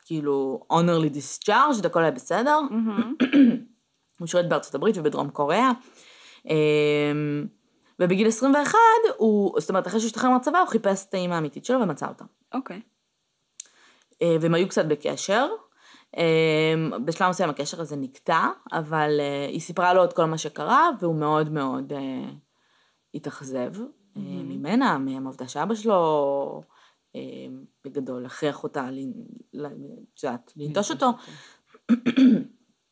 [0.05, 2.59] כאילו honorly discharged, הכל היה בסדר.
[4.21, 5.71] הוא שירת בארצות הברית ובדרום קוריאה.
[6.51, 7.13] אה,
[8.01, 8.79] ובגיל 21,
[9.17, 12.25] הוא, זאת אומרת, אחרי שהוא השתחרר מהצבא, הוא חיפש את האימא האמיתית שלו ומצא אותה.
[12.55, 12.81] אוקיי.
[14.23, 15.49] אה, והם היו קצת בקשר.
[17.05, 21.53] בשלב מסוים הקשר הזה נקטע, אבל היא סיפרה לו את כל מה שקרה, והוא מאוד
[21.53, 21.93] מאוד
[23.15, 23.73] התאכזב
[24.17, 26.63] ממנה, מהעובדה שאבא שלו,
[27.17, 27.21] אה,
[27.85, 31.11] בגדול, הכריח אותה, את יודעת, לנטוש אותו.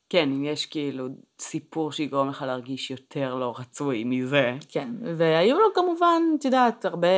[0.08, 1.08] כן, אם יש כאילו
[1.38, 4.56] סיפור שיגרום לך להרגיש יותר לא רצוי מזה.
[4.68, 7.08] כן, והיו לו כמובן, את יודעת, הרבה...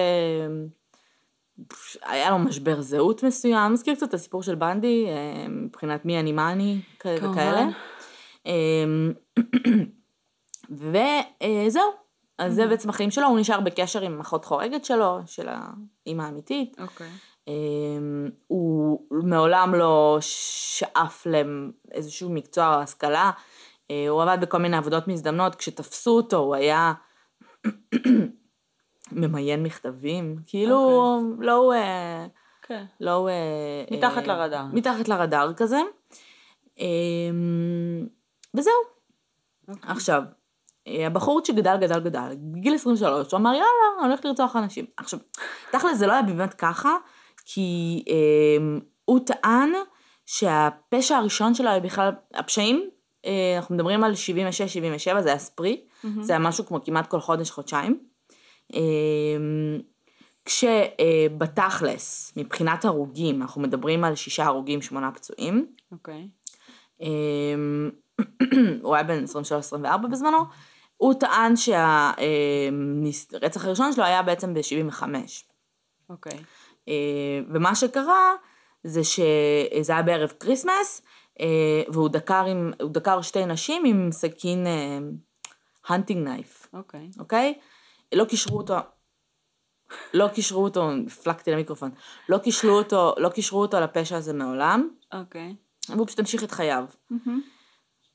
[2.03, 6.33] היה לו משבר זהות מסוים, מזכיר קצת את הסיפור של בנדי, אה, מבחינת מי אני,
[6.33, 6.81] מה אני.
[7.05, 7.69] וכאלה.
[10.71, 11.91] וזהו,
[12.39, 16.77] אז זה בעצם החיים שלו, הוא נשאר בקשר עם אחות חורגת שלו, של האימא האמיתית.
[16.81, 17.11] אוקיי.
[17.49, 23.31] אמ, הוא מעולם לא שאף לאיזשהו מקצוע או השכלה,
[23.91, 26.93] אה, הוא עבד בכל מיני עבודות מזדמנות, כשתפסו אותו הוא היה
[29.13, 31.75] ממיין מכתבים, כאילו לא הוא...
[31.75, 32.27] אה,
[32.63, 32.85] כן.
[33.01, 33.29] לא הוא...
[33.29, 34.65] אה, מתחת אה, לרדאר.
[34.73, 35.81] מתחת לרדאר כזה.
[36.79, 38.07] אמ,
[38.55, 38.73] וזהו.
[39.69, 39.91] אוקיי.
[39.91, 40.23] עכשיו,
[40.87, 43.65] הבחור שגדל, גדל, גדל, בגיל 23, הוא אמר, יאללה,
[44.01, 44.85] אני הולך לרצוח אנשים.
[44.97, 45.19] עכשיו,
[45.73, 46.97] תכל'ס זה לא היה באמת ככה,
[47.45, 49.73] כי אה, הוא טען
[50.27, 52.91] שהפשע הראשון שלו היה בכלל, הפשעים,
[53.27, 54.13] אה, אנחנו מדברים על
[55.17, 55.81] 76-77, זה היה ספרי,
[56.21, 57.99] זה היה משהו כמו כמעט כל חודש, חודשיים.
[58.75, 58.81] אה,
[60.45, 65.67] כשבתכלס, מבחינת הרוגים, אנחנו מדברים על שישה הרוגים, שמונה פצועים.
[65.93, 66.29] אוקיי.
[67.01, 67.91] אמ,
[68.83, 69.25] הוא היה בן
[69.75, 70.39] 23-24 בזמנו,
[70.97, 72.15] הוא טען שהרצח
[73.65, 75.03] הראשון שלו היה בעצם ב-75.
[76.11, 76.39] אוקיי.
[77.49, 78.33] ומה שקרה
[78.85, 81.03] זה שזה היה בערב Christmas,
[81.41, 84.67] אה, והוא דקר, עם, דקר שתי נשים עם סכין
[85.89, 87.11] hunting knife, אוקיי.
[87.19, 87.59] אוקיי?
[88.13, 88.75] לא קישרו אותו,
[90.15, 91.91] לא קישרו אותו, הפלקתי למיקרופון,
[92.29, 95.57] לא קישרו אותו, לא קישרו אותו לפשע הזה מעולם, אוקיי.
[95.89, 96.85] והוא פשוט המשיך את חייו.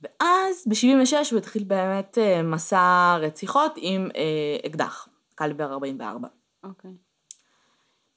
[0.02, 6.28] ואז ב-76 הוא התחיל באמת אה, מסע רציחות עם אה, אקדח, קליבר 44.
[6.64, 6.92] אוקיי.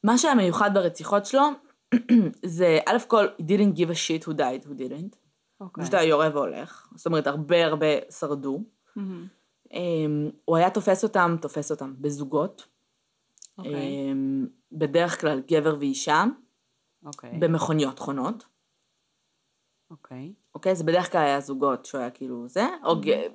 [0.04, 1.42] מה שהיה מיוחד ברציחות שלו,
[2.44, 5.16] זה א' כל, he didn't give a shit who died, who didn't.
[5.60, 5.84] אוקיי.
[5.84, 6.88] פשוט היה יורה והולך.
[6.94, 8.62] זאת אומרת, הרבה הרבה שרדו.
[8.96, 9.26] מהמם.
[9.72, 12.66] אמ, הוא היה תופס אותם, תופס אותם בזוגות.
[13.58, 13.74] אוקיי.
[13.74, 16.24] אמ, בדרך כלל גבר ואישה,
[17.04, 17.38] אוקיי.
[17.38, 18.44] במכוניות חונות.
[19.90, 20.32] אוקיי.
[20.54, 20.74] אוקיי?
[20.74, 23.26] זה בדרך כלל היה זוגות שהוא היה כאילו זה, או ג-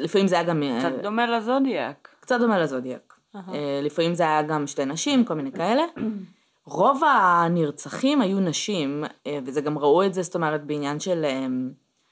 [0.00, 0.62] לפעמים זה היה גם...
[0.62, 2.08] אה, קצת דומה לזודיאק.
[2.20, 3.14] קצת דומה לזודיאק.
[3.36, 5.82] אה, לפעמים זה היה גם שתי נשים, כל מיני כאלה.
[6.64, 11.46] רוב הנרצחים היו נשים, אה, וזה גם ראו את זה, זאת אומרת, בעניין של אה,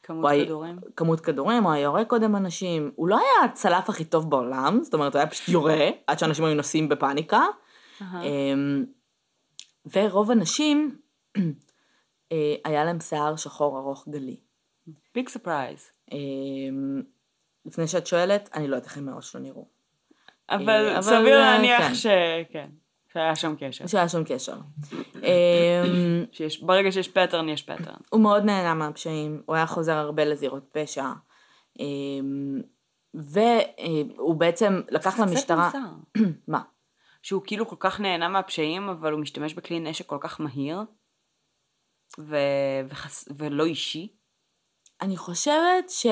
[0.03, 0.45] כמות וואי.
[0.47, 0.79] כדורים.
[0.97, 2.91] כמות כדורים, הוא היה יורה קודם אנשים.
[2.97, 6.45] הוא לא היה הצלף הכי טוב בעולם, זאת אומרת, הוא היה פשוט יורה, עד שאנשים
[6.45, 7.43] היו נוסעים בפאניקה.
[8.01, 8.85] אמ,
[9.95, 10.97] ורוב הנשים,
[12.33, 14.37] אה, היה להם שיער שחור ארוך גלי.
[15.15, 15.91] big surprise.
[16.12, 17.03] אמ,
[17.66, 19.68] לפני שאת שואלת, אני לא יודעת איך הם מראש לא נראו.
[20.51, 21.94] אבל אבל, סביר אה, להניח כן.
[21.94, 22.70] שכן,
[23.12, 23.87] שהיה שם קשר.
[23.87, 24.57] שהיה שום קשר.
[25.16, 27.97] אמ, שיש, ברגע שיש pattern, יש pattern.
[28.11, 31.12] הוא מאוד נהנה מהפשעים, הוא היה חוזר הרבה לזירות פשע.
[31.81, 32.62] אמ,
[33.14, 35.68] והוא בעצם לקח למשטרה...
[35.68, 36.31] קצת מוזר.
[36.49, 36.62] מה?
[37.22, 40.81] שהוא כאילו כל כך נהנה מהפשעים, אבל הוא משתמש בכלי נשק כל כך מהיר,
[42.18, 42.37] ו...
[42.88, 43.29] וחס...
[43.37, 44.16] ולא אישי.
[45.03, 46.07] אני חושבת ש...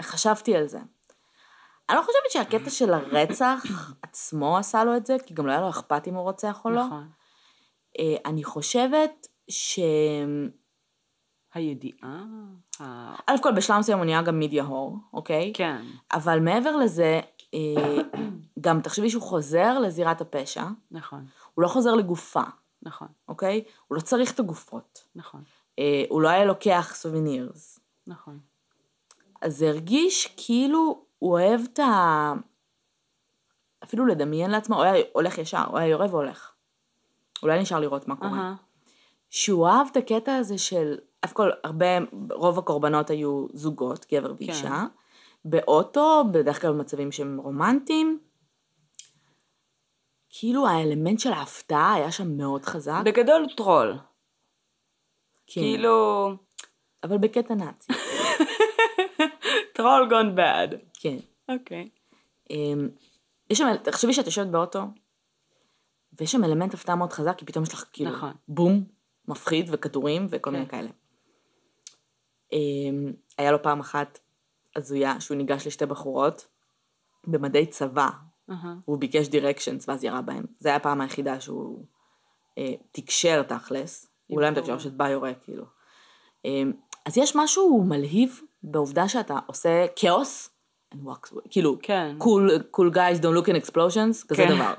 [0.00, 0.78] חשבתי על זה.
[1.88, 3.64] אני לא חושבת שהקטע של הרצח
[4.02, 6.70] עצמו עשה לו את זה, כי גם לא היה לו אכפת אם הוא רוצח או
[6.70, 6.86] לא.
[6.86, 7.08] נכון.
[7.98, 9.80] אה, אני חושבת ש...
[11.54, 12.24] הידיעה?
[12.80, 13.14] ה...
[13.26, 15.52] א' כל בשלב מסוים הוא נהיה גם מידיה הור, אוקיי?
[15.54, 15.82] כן.
[16.12, 17.20] אבל מעבר לזה,
[17.54, 18.02] אה,
[18.60, 22.42] גם תחשבי שהוא חוזר לזירת הפשע, נכון, הוא לא חוזר לגופה,
[22.82, 23.64] נכון, אוקיי?
[23.86, 25.04] הוא לא צריך את הגופות.
[25.14, 25.42] נכון,
[25.78, 27.78] אה, הוא לא היה לוקח סובינירס.
[28.06, 28.40] נכון.
[29.40, 32.32] אז זה הרגיש כאילו הוא אוהב את ה...
[33.84, 36.52] אפילו לדמיין לעצמו, הוא היה הולך ישר, הוא היה יורה והולך.
[37.42, 38.30] היה נשאר לראות מה קורה.
[38.30, 38.54] אהה.
[39.30, 41.86] שהוא אהב את הקטע הזה של, אף כל, הרבה,
[42.30, 44.86] רוב הקורבנות היו זוגות, גבר ואישה, כן.
[45.44, 48.20] באוטו, בדרך כלל במצבים שהם רומנטיים.
[50.28, 53.02] כאילו האלמנט של ההפתעה היה שם מאוד חזק.
[53.04, 53.98] בגדול טרול.
[55.46, 56.28] כן, כאילו,
[57.04, 57.92] אבל בקטע נאצי,
[59.74, 60.68] troll gone bad.
[60.94, 61.16] כן.
[61.48, 61.88] אוקיי.
[62.50, 62.88] אמ,
[63.50, 64.80] יש שם, תחשבי שאת יושבת באוטו,
[66.18, 68.32] ויש שם אלמנט הפתעה מאוד חזק, כי פתאום יש לך כאילו נכון.
[68.48, 68.84] בום,
[69.28, 70.56] מפחיד וכדורים וכל כן.
[70.56, 70.88] מיני כאלה.
[72.52, 74.18] אמ, היה לו פעם אחת
[74.76, 76.46] הזויה שהוא ניגש לשתי בחורות
[77.26, 78.08] במדי צבא,
[78.50, 78.74] אהה.
[78.84, 80.44] הוא ביקש דירקשנס ואז ירה בהם.
[80.58, 81.86] זה היה הפעם היחידה שהוא
[82.58, 84.78] אה, תקשר תכלס, היה מתקשר, ברור.
[84.78, 85.64] פשוט בא יורה כאילו.
[87.06, 90.50] אז יש משהו מלהיב בעובדה שאתה עושה כאוס.
[91.50, 92.16] כאילו, כן.
[92.20, 94.54] cool, cool guys don't look in explosions, כזה כן.
[94.54, 94.74] דבר.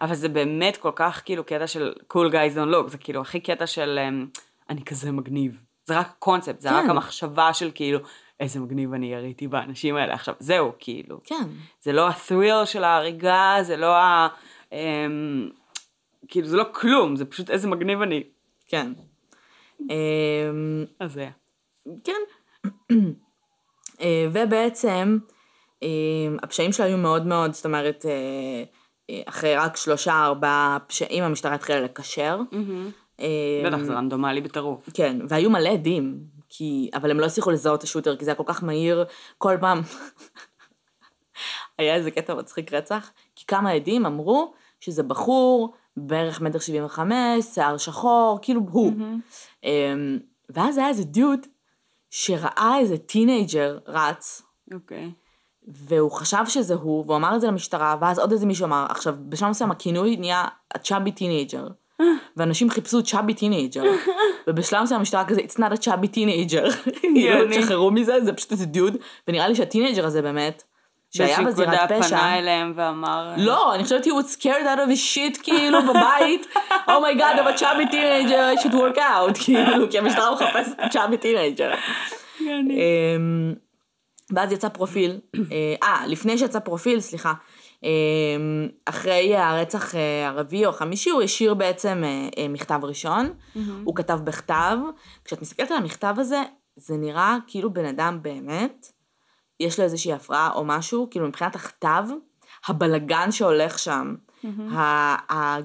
[0.00, 3.40] אבל זה באמת כל כך כאילו קטע של cool guys don't look, זה כאילו הכי
[3.40, 4.26] קטע של אמ,
[4.70, 5.58] אני כזה מגניב.
[5.86, 6.90] זה רק קונספט, זה רק כן.
[6.90, 7.98] המחשבה של כאילו
[8.40, 11.20] איזה מגניב אני יריתי באנשים האלה עכשיו, זהו כאילו.
[11.24, 11.44] כן.
[11.80, 14.28] זה לא ה-thrill של ההריגה, זה לא ה...
[14.72, 15.50] אמ,
[16.28, 18.22] כאילו זה לא כלום, זה פשוט איזה מגניב אני.
[18.66, 18.92] כן.
[19.80, 21.28] אמ, אז זה.
[22.04, 22.20] כן.
[24.00, 25.18] אה, ובעצם,
[25.82, 25.88] אה,
[26.42, 28.64] הפשעים שלו היו מאוד מאוד, זאת אומרת, אה,
[29.10, 32.40] אה, אחרי רק שלושה ארבעה פשעים המשטרה התחילה לקשר.
[33.20, 34.88] אה, בטח זה רנדומלי בטירוף.
[34.94, 38.36] כן, והיו מלא עדים, כי, אבל הם לא הצליחו לזהות את השוטר, כי זה היה
[38.36, 39.04] כל כך מהיר,
[39.38, 39.80] כל פעם.
[41.78, 45.74] היה איזה קטע מצחיק רצח, כי כמה עדים אמרו שזה בחור,
[46.06, 48.92] בערך מטר שבעים וחמש, שיער שחור, כאילו הוא.
[49.64, 50.18] אמ,
[50.50, 51.40] ואז היה איזה dude
[52.10, 54.42] שראה איזה teenager רץ,
[54.74, 55.10] אוקיי.
[55.68, 59.16] והוא חשב שזה הוא, והוא אמר את זה למשטרה, ואז עוד איזה מישהו אמר, עכשיו,
[59.28, 61.68] בשלב מסוים הכינוי נהיה ה chubby teenager.
[62.36, 63.82] ואנשים חיפשו chubby teenager,
[64.46, 66.70] ובשלב מסוים המשטרה כזה, it's not a chubby teenager.
[67.00, 67.60] כאילו.
[67.60, 68.96] תשחררו מזה, זה פשוט איזה דוד,
[69.28, 70.62] ונראה לי שה teenager הזה באמת,
[71.10, 73.34] שהיה בזירת פשע, פנה אליהם ואמר...
[73.36, 77.15] לא, אני חושבת he was scared out of his shit, כאילו, בבית, Oh, oh my
[77.15, 81.74] God, אבל chubby teenager, it should work out, כאילו, כי המשטרה מחפשת chubby teenager.
[82.40, 83.54] אמ,
[84.34, 87.32] ואז יצא פרופיל, אה, אה, לפני שיצא פרופיל, סליחה,
[87.82, 93.30] אמ, אחרי הרצח אה, הרביעי או החמישי, הוא השאיר בעצם אה, אה, מכתב ראשון,
[93.84, 94.76] הוא כתב בכתב,
[95.24, 96.42] כשאת מסתכלת על המכתב הזה,
[96.76, 98.92] זה נראה כאילו בן אדם באמת,
[99.60, 102.02] יש לו איזושהי הפרעה או משהו, כאילו מבחינת הכתב,
[102.66, 104.14] הבלגן שהולך שם,
[104.72, 105.56] ה-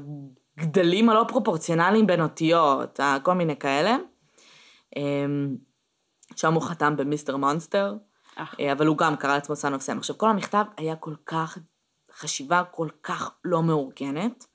[0.58, 3.96] הגדלים הלא פרופורציונליים בין אותיות, כל מיני כאלה.
[4.96, 5.56] אמ,
[6.36, 7.96] שם הוא חתם במיסטר מונסטר,
[8.36, 8.66] אחלה.
[8.66, 9.98] אה, אבל הוא גם קרא לעצמו Son of Sam.
[9.98, 11.58] עכשיו, כל המכתב היה כל כך,
[12.16, 14.46] חשיבה כל כך לא מאורגנת.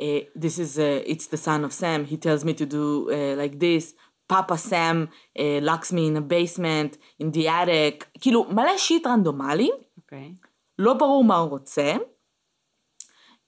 [0.00, 2.74] אה, this is, uh, it's the son of Sam, he tells me to do
[3.08, 3.94] uh, like this,
[4.30, 4.96] Papa Sam
[5.38, 10.34] uh, locks me in a basement, in the attic, כאילו מלא shit רנדומלי, אוקיי.
[10.78, 11.94] לא ברור מה הוא רוצה.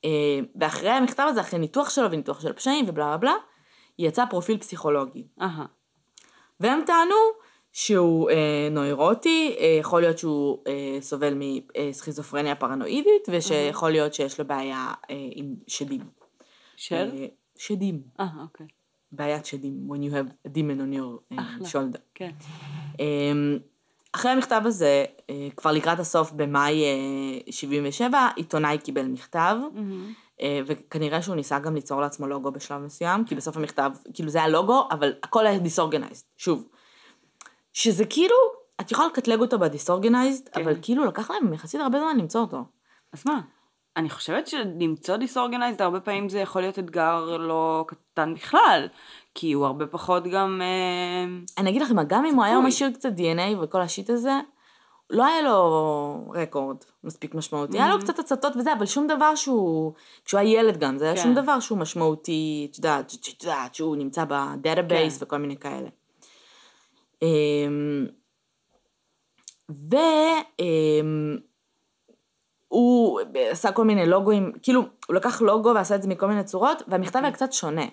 [0.04, 3.34] אה, ואחרי המכתב הזה, אחרי ניתוח שלו וניתוח של פשעים ובלה בלה בלה,
[3.98, 5.26] יצא פרופיל פסיכולוגי.
[5.40, 5.66] אהה.
[6.60, 7.14] והם טענו
[7.72, 14.46] שהוא אה, נוירוטי, אה, יכול להיות שהוא אה, סובל מסכיזופרניה פרנואידית, ושיכול להיות שיש לו
[14.46, 16.00] בעיה אה, עם שדים.
[16.76, 17.10] של?
[17.16, 18.02] אה, שדים.
[18.20, 18.66] אה, אוקיי.
[19.12, 21.68] בעיית שדים, when you have a demon on your אה, אחלה.
[21.68, 21.98] shoulder.
[22.14, 22.30] כן.
[23.00, 23.58] אמ,
[24.12, 29.56] אחרי המכתב הזה, אה, כבר לקראת הסוף במאי אה, 77, עיתונאי קיבל מכתב.
[30.40, 34.38] אה, וכנראה שהוא ניסה גם ליצור לעצמו לוגו בשלב מסוים, כי בסוף המכתב, כאילו זה
[34.38, 36.68] היה לוגו, אבל הכל היה דיסאורגנייזד, שוב.
[37.72, 38.34] שזה כאילו,
[38.80, 40.60] את יכולה לקטלג אותו בדיסאורגנייזד, כן.
[40.60, 42.64] אבל כאילו לקח להם יחסית הרבה זמן למצוא אותו.
[43.12, 43.40] אז מה?
[43.96, 48.88] אני חושבת שלמצוא דיסאורגנייזד הרבה פעמים זה יכול להיות אתגר לא קטן בכלל,
[49.34, 50.60] כי הוא הרבה פחות גם...
[50.62, 51.24] אה,
[51.58, 52.60] אני אגיד לכם, מה, גם אם הוא היה.
[52.60, 54.32] משאיר קצת DNA וכל השיט הזה,
[55.10, 57.78] לא היה לו רקורד מספיק משמעותי.
[57.78, 58.00] היה לו Mhm.
[58.00, 59.92] קצת הצתות וזה, אבל שום דבר שהוא,
[60.24, 61.22] כשהוא היה ילד גם, זה היה כן.
[61.22, 63.12] שום דבר שהוא משמעותי, את יודעת,
[63.74, 65.24] שהוא נמצא ב database כן.
[65.24, 65.88] וכל מיני כאלה.
[67.22, 68.06] אמ,
[69.70, 69.96] ו...
[72.72, 76.82] הוא עשה כל מיני לוגוים, כאילו, הוא לקח לוגו ועשה את זה מכל מיני צורות,
[76.88, 77.84] והמכתב היה קצת שונה.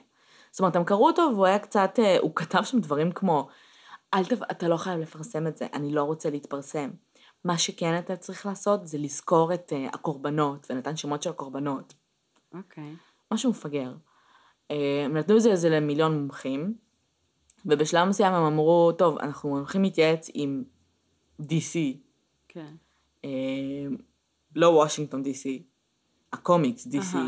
[0.52, 3.48] זאת אומרת, הם קראו אותו והוא היה קצת, אה, הוא כתב שם דברים כמו,
[4.14, 4.34] אל ת...
[4.52, 6.90] אתה לא חייב לפרסם את זה, אני לא רוצה להתפרסם.
[7.44, 11.94] מה שכן אתה צריך לעשות זה לזכור את uh, הקורבנות, ונתן שמות של הקורבנות.
[12.54, 12.96] אוקיי.
[13.32, 13.94] משהו מפגר.
[13.94, 14.74] Uh,
[15.06, 16.74] הם נתנו את זה, זה למיליון מומחים,
[17.66, 20.64] ובשלב מסוים הם אמרו, טוב, אנחנו הולכים להתייעץ עם
[21.42, 21.78] DC,
[22.48, 22.74] כן.
[23.22, 23.28] uh,
[24.60, 25.64] לא וושינגטון DC,
[26.34, 27.28] הקומיקס DC, אהה.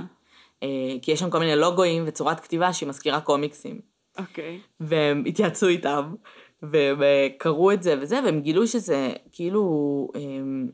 [0.63, 0.65] uh,
[1.02, 3.82] כי יש שם כל מיני לוגויים וצורת כתיבה שהיא מזכירה קומיקסים.
[4.17, 4.62] אוקיי.
[4.80, 6.13] והם התייעצו איתם,
[6.62, 9.62] והם אה, קראו את זה וזה, והם גילו שזה כאילו
[10.15, 10.70] אמ,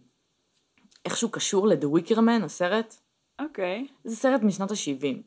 [1.05, 2.95] איכשהו קשור Wicker Man, הסרט.
[3.41, 3.87] אוקיי.
[4.03, 5.17] זה סרט משנות ה-70.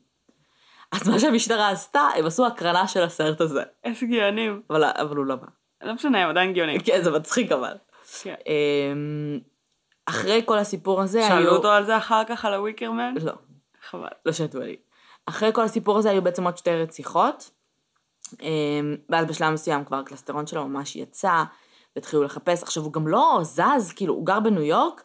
[0.91, 3.63] אז מה שהמשטרה עשתה, הם עשו הקרנה של הסרט הזה.
[3.83, 4.61] איזה גאונים.
[4.69, 5.47] אבל, אבל הוא לא בא.
[5.83, 6.79] לא משנה, הם עדיין גאונים.
[6.79, 7.73] כן, זה מצחיק אבל.
[8.21, 8.35] כן.
[10.11, 11.27] אחרי כל הסיפור הזה היו...
[11.27, 13.13] שאלו אותו על זה אחר כך, על הוויקרמן?
[13.21, 13.33] לא.
[13.89, 14.07] חבל.
[14.25, 14.75] לא שתו לי.
[15.25, 17.51] אחרי כל הסיפור הזה היו בעצם עוד שתי רציחות,
[18.41, 21.43] אמ, ואז בשלב מסוים כבר הקלסטרון שלו ממש יצא,
[21.95, 22.63] והתחילו לחפש.
[22.63, 25.03] עכשיו הוא גם לא זז, כאילו הוא גר בניו יורק,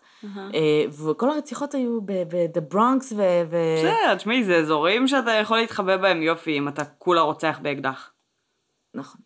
[0.55, 2.01] אה, וכל הרציחות היו
[2.73, 3.23] Bronx ו...
[3.51, 8.11] ו- בסדר, תשמעי, זה אזורים שאתה יכול להתחבא בהם יופי, אם אתה כולה רוצח באקדח.
[8.95, 9.21] נכון.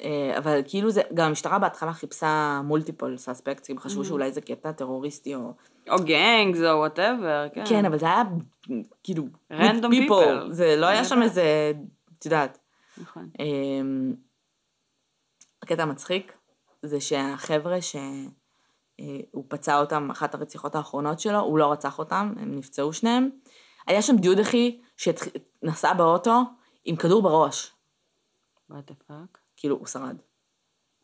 [0.00, 4.72] אה, אבל כאילו זה, גם המשטרה בהתחלה חיפשה multiple suspects, הם חשבו שאולי זה קטע
[4.72, 5.52] טרוריסטי או...
[5.90, 7.64] או gangs או whatever, כן.
[7.68, 8.22] כן, אבל זה היה
[9.02, 9.24] כאילו...
[9.52, 10.50] Random good people.
[10.50, 11.22] זה לא היה שם.
[11.22, 11.72] איזה,
[12.18, 12.58] את יודעת.
[12.98, 13.28] נכון.
[13.38, 14.14] אמ,
[15.62, 16.32] הקטע המצחיק
[16.82, 22.92] זה שהחבר'ה שהוא פצע אותם, אחת הרציחות האחרונות שלו, הוא לא רצח אותם, הם נפצעו
[22.92, 23.30] שניהם.
[23.86, 26.42] היה שם דיוד אחי שנסע באוטו
[26.84, 27.72] עם כדור בראש,
[28.70, 29.38] what the fuck.
[29.60, 30.16] כאילו הוא שרד,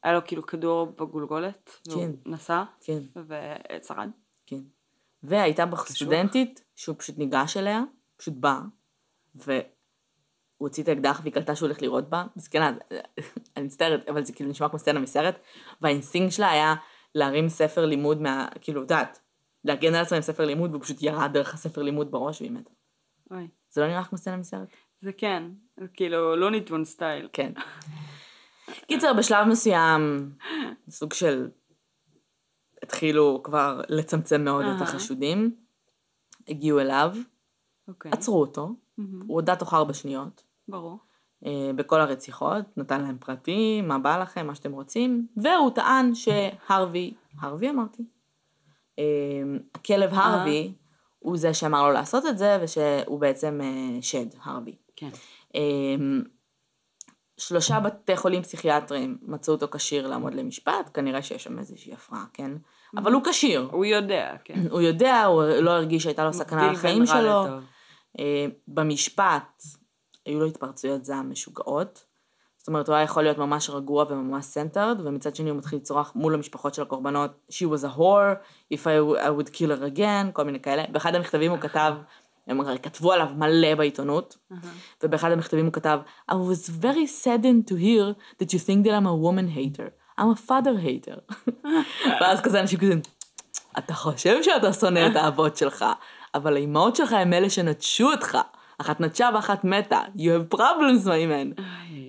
[0.03, 2.11] היה לו כאילו כדור בגולגולת, והוא כן.
[2.27, 4.11] נסע, כן, ושרד.
[4.47, 4.61] כן.
[5.23, 7.83] והייתה בך סטודנטית שהוא פשוט ניגש אליה,
[8.17, 8.61] פשוט בא,
[9.35, 9.59] והוא
[10.59, 12.73] הוציא את האקדח והיא קלטה שהוא הולך לירות בה, מסכנה,
[13.57, 15.39] אני מצטערת, אבל זה כאילו נשמע כמו סצנה מסרט,
[15.81, 16.75] והאינסטינקט שלה היה
[17.15, 18.49] להרים ספר לימוד מה...
[18.61, 19.21] כאילו, את יודעת,
[19.65, 22.71] להגן על עצמה עם ספר לימוד, והוא פשוט ירד דרך הספר לימוד בראש והיא מתה.
[23.31, 23.49] אוי.
[23.71, 24.69] זה לא נראה כמו סצנה מסרט?
[25.01, 25.43] זה כן,
[25.95, 27.29] כאילו Looney Tunes style.
[27.33, 27.53] כן.
[28.87, 30.31] קיצר, בשלב מסוים,
[30.91, 31.49] סוג של...
[32.85, 34.83] התחילו כבר לצמצם מאוד את אהה.
[34.83, 35.55] החשודים,
[36.49, 37.17] הגיעו אליו,
[37.89, 38.11] אוקיי.
[38.13, 39.23] עצרו אותו, מהמם.
[39.23, 40.99] הוא הודה תוך ארבע שניות, ברור.
[41.47, 47.15] אה, בכל הרציחות, נתן להם פרטים, מה בא לכם, מה שאתם רוצים, והוא טען שהרווי,
[47.41, 48.03] הרווי אמרתי,
[48.99, 49.05] אה,
[49.75, 50.73] הכלב הרווי,
[51.19, 54.77] הוא זה שאמר לו לעשות את זה, ושהוא בעצם אה, שד, הרווי.
[54.97, 55.11] כן.
[55.55, 55.61] אה,
[57.37, 62.53] שלושה בתי חולים פסיכיאטריים מצאו אותו כשיר לעמוד למשפט, כנראה שיש שם איזושהי הפרעה, כן?
[62.97, 63.69] אבל הוא כשיר.
[63.73, 64.61] הוא יודע, כן.
[64.71, 67.45] הוא יודע, הוא לא הרגיש שהייתה לו סכנה לחיים בין רע שלו.
[68.19, 69.63] אה, במשפט
[70.27, 72.05] היו לו התפרצויות זעם משוגעות.
[72.59, 76.13] זאת אומרת, הוא היה יכול להיות ממש רגוע וממש centered, ומצד שני הוא מתחיל לצרוח
[76.15, 78.35] מול המשפחות של הקורבנות, She was a whore,
[78.75, 80.85] if I, I would kill her again, כל מיני כאלה.
[80.93, 81.95] באחד המכתבים הוא כתב,
[82.47, 84.61] הם הרי כתבו עליו מלא בעיתונות, אהה.
[85.03, 85.99] ובאחד המכתבים הוא כתב,
[86.31, 89.89] I was very saddened to hear that you think that I'm a woman hater.
[90.19, 91.35] I'm a father hater.
[92.21, 92.95] ואז כזה אנשים כזה,
[93.79, 95.85] אתה חושב שאתה שונא את האבות שלך,
[96.35, 98.39] אבל האימהות שלך הם אלה שנטשו אותך.
[98.79, 100.01] אחת נטשה ואחת מתה.
[100.17, 101.63] You have problems, my man.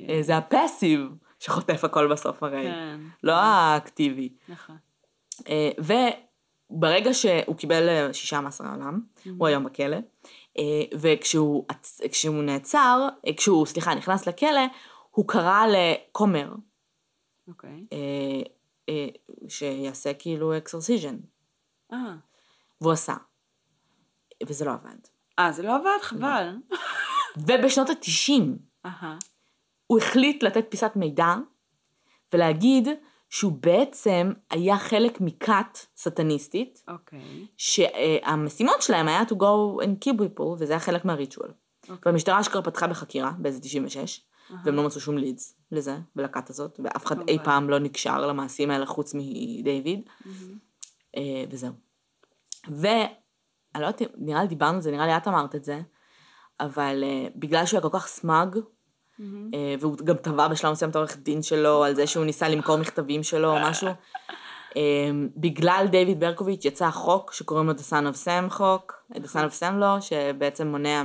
[0.09, 1.01] אה, זה הפסיב
[1.39, 2.63] שחוטף הכל בסוף הרי.
[2.63, 2.99] כן.
[3.23, 4.29] לא האקטיבי.
[4.49, 4.75] נכון.
[6.69, 9.01] וברגע שהוא קיבל אה, שישה מאסרי עולם,
[9.37, 9.97] הוא היום בכלא,
[10.57, 10.63] אה,
[10.99, 11.65] וכשהוא
[12.11, 14.61] כשהוא נעצר, אה, כשהוא, סליחה, נכנס לכלא,
[15.11, 16.53] הוא קרא לכומר
[17.47, 17.85] אוקיי.
[18.89, 19.07] אה,
[19.49, 21.15] שיעשה כאילו exorcism,
[21.93, 22.15] אה.
[22.81, 23.15] והוא עשה.
[24.47, 24.97] וזה לא עבד.
[25.39, 26.01] אה, זה לא עבד?
[26.01, 26.55] חבל.
[27.47, 29.17] ובשנות התשעים אהה.
[29.87, 31.35] הוא החליט לתת פיסת מידע
[32.33, 32.87] ולהגיד
[33.35, 37.47] שהוא בעצם היה חלק מכת סטניסטית, אוקיי.
[37.57, 41.49] שהמשימות שלהם היה to go and kill people, וזה היה חלק מהריטואל.
[41.89, 41.97] אוקיי.
[42.05, 44.21] והמשטרה אשכרה פתחה בחקירה באיזה 96,
[44.65, 48.27] והם לא מצאו שום לידס לזה, ולכת הזאת, ואף אחד אי אבל- פעם לא נקשר
[48.27, 50.09] למעשים האלה חוץ מדייוויד,
[51.17, 51.73] אה, וזהו.
[52.67, 53.07] ואני
[53.75, 55.81] לא יודעת, נראה לי דיברנו על זה, נראה לי את אמרת את זה,
[56.59, 58.59] אבל אה, בגלל שהוא היה כל כך סמאג,
[59.53, 62.77] אה, והוא גם תבע בשלב מסוים את העורך דין שלו על זה שהוא ניסה למכור
[62.77, 63.87] מכתבים שלו או משהו.
[64.77, 69.51] אה, בגלל דיוויד ברקוביץ' יצא חוק שקוראים לו The Son of Sam חוק, The Son
[69.51, 71.03] of Sam לו, שבעצם מונע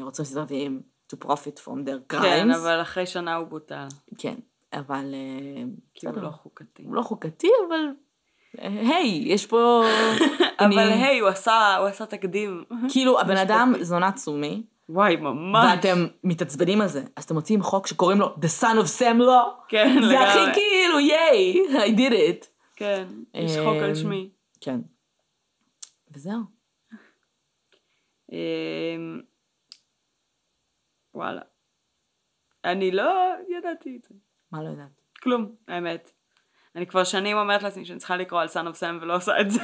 [0.00, 2.22] מרוצים סדרתיים to profit from their crimes.
[2.22, 3.86] כן, אבל אחרי שנה הוא בוטל.
[4.18, 4.34] כן,
[4.72, 5.14] אבל...
[5.14, 5.62] אה,
[5.94, 6.16] כי הוא.
[6.16, 6.82] לא חוקתי.
[6.82, 7.86] הוא לא חוקתי, אבל...
[8.60, 9.84] אה, היי, יש פה...
[10.60, 11.28] אבל היי, הוא
[11.88, 12.64] עשה תקדים.
[12.88, 15.66] כאילו, הבן אדם זונה צומי, וואי, ממש.
[15.76, 19.66] ואתם מתעצבנים על זה, אז אתם מוצאים חוק שקוראים לו The Son of Sam Law.
[19.68, 20.26] כן, זה לגמרי.
[20.26, 22.46] הכי כאילו, ייי, I did it.
[22.76, 24.30] כן, יש חוק על שמי.
[24.60, 24.80] כן.
[26.10, 26.40] וזהו.
[28.32, 29.20] אמ,
[31.14, 31.40] וואלה.
[32.64, 33.12] אני לא
[33.48, 34.14] ידעתי את זה.
[34.52, 35.00] מה לא יודעת.
[35.22, 36.12] כלום, האמת.
[36.76, 39.50] אני כבר שנים אומרת לעצמי שאני צריכה לקרוא על סאן אוף סם ולא עושה את
[39.50, 39.60] זה.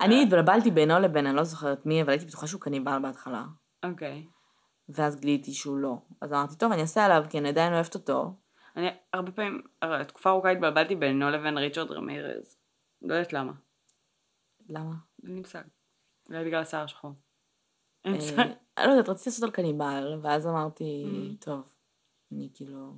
[0.00, 3.44] אני התבלבלתי בינו לבין, אני לא זוכרת מי, אבל הייתי בטוחה שהוא קניבל בהתחלה.
[3.84, 4.26] אוקיי.
[4.94, 5.98] ואז גיליתי שהוא לא.
[6.20, 8.34] אז אמרתי, טוב, אני אעשה עליו, כי אני עדיין אוהבת אותו.
[8.76, 12.56] אני הרבה פעמים, הרי תקופה ארוכה התבלבלתי בינו לבין ריצ'רד רמירז.
[13.02, 13.52] לא יודעת למה.
[14.68, 14.94] למה?
[15.22, 15.62] אין לי מושג.
[16.28, 17.12] אולי בגלל השיער השחור.
[18.04, 18.36] אין אה, מושג.
[18.78, 21.44] אני לא יודעת, רציתי לעשות על קניבל, ואז אמרתי, Mm.
[21.44, 21.72] טוב,
[22.32, 22.96] אני כאילו,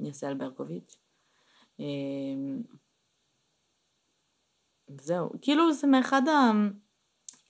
[0.00, 0.96] אני אעשה על ברקוביץ'.
[1.80, 1.84] אה,
[5.00, 6.50] זהו, כאילו זה מאחד ה...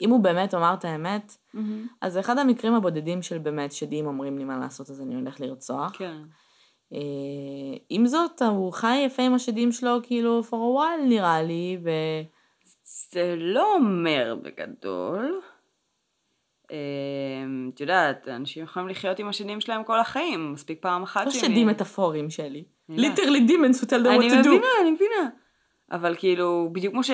[0.03, 1.87] אם הוא באמת אמר את האמת, מהמם.
[2.01, 5.41] אז זה אחד המקרים הבודדים של באמת שדים אומרים לי מה לעשות, אז אני הולך
[5.41, 5.93] לרצוח.
[5.99, 6.17] כן.
[6.93, 6.99] אה,
[7.89, 11.91] עם זאת, הוא חי יפה עם השדים שלו, כאילו, for a while נראה לי, ו...
[13.13, 15.41] זה לא אומר בגדול.
[16.71, 21.31] אמ, את יודעת, אנשים יכולים לחיות עם השדים שלהם כל החיים, מספיק פעם אחת לא
[21.31, 22.65] שדים מטאפוריים שלי.
[22.89, 22.97] אני.
[22.97, 24.49] ליטרלי דימנס who tell them אני what to do.
[24.49, 25.29] מבינה, אני מבינה.
[25.93, 27.11] אבל כאילו, בדיוק כמו ש...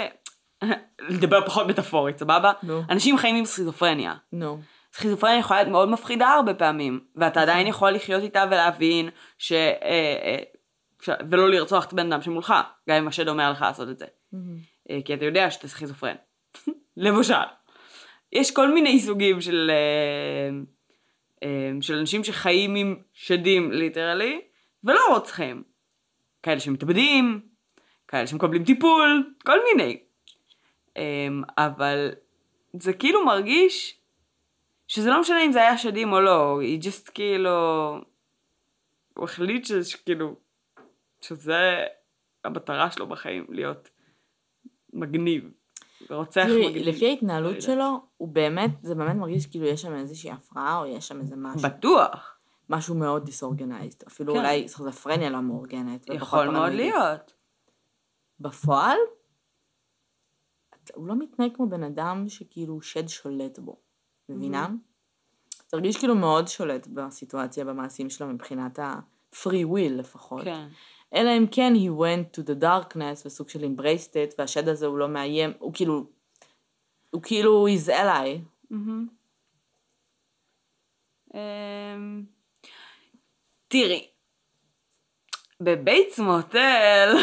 [1.09, 2.53] לדבר פחות מטאפורית, סבבה?
[2.63, 2.83] נו.
[2.91, 4.15] אנשים חיים עם סכיזופרניה.
[4.33, 4.61] נו.
[4.93, 9.53] סכיזופרניה יכולה להיות מאוד מפחידה הרבה פעמים, ואתה עדיין יכול לחיות איתה ולהבין ש...
[9.53, 10.37] אה, אה.
[11.31, 12.55] ולא לרצוח את הבן אדם שמולך,
[12.89, 14.07] גם אם השד אומר לך לעשות את זה.
[14.91, 16.15] אה, כי אתה יודע שאתה סכיזופרן.
[16.97, 17.35] למשל.
[18.33, 19.71] יש כל מיני סוגים של,
[21.81, 24.41] של אנשים שחיים עם שדים ליטרלי,
[24.85, 25.63] ולא רוצחים.
[26.43, 27.41] כאלה שמתאבדים,
[28.09, 29.99] כאלה שמקבלים טיפול, כל מיני.
[30.99, 31.29] אה,
[31.67, 32.11] אבל
[32.73, 34.01] זה כאילו מרגיש
[34.89, 37.51] שזה לא משנה אם זה היה שדים או לא, היא just כאילו...
[39.15, 40.35] הוא החליט שכאילו...
[41.21, 41.85] שזה
[42.45, 43.89] המטרה שלו בחיים, להיות
[44.93, 45.51] מגניב.
[46.31, 46.89] תראי, מגניב.
[46.89, 47.61] לפי ההתנהלות לא.
[47.61, 51.37] שלו, הוא באמת, זה באמת מרגיש כאילו יש שם איזושהי הפרעה, או יש שם איזה
[51.37, 52.39] משהו, בטוח.
[52.71, 54.03] משהו מאוד דיסאורגנייזד.
[54.07, 54.39] אפילו כן.
[54.39, 56.07] אולי סכיזופרניה לא מאורגנת.
[56.15, 56.73] יכול מאוד.
[56.73, 57.33] להיות.
[58.41, 58.97] בפועל,
[60.95, 63.77] הוא לא מתנהג כמו בן אדם שכאילו שד שולט בו.
[64.29, 64.69] מבינה?
[65.69, 70.45] זה הרגיש כאילו מאוד שולט בסיטואציה, במעשים שלו, מבחינת ה-free will לפחות.
[70.45, 70.69] כן.
[71.15, 74.99] אלא אם כן he went to the darkness וסוג של embraced it, והשד הזה הוא
[74.99, 76.07] לא מאיים, הוא כאילו,
[77.11, 78.39] הוא כאילו his ally.
[78.71, 79.09] מהמם.
[81.35, 82.25] אמ,
[83.69, 84.07] תראי,
[85.63, 87.17] ב Bates Motel.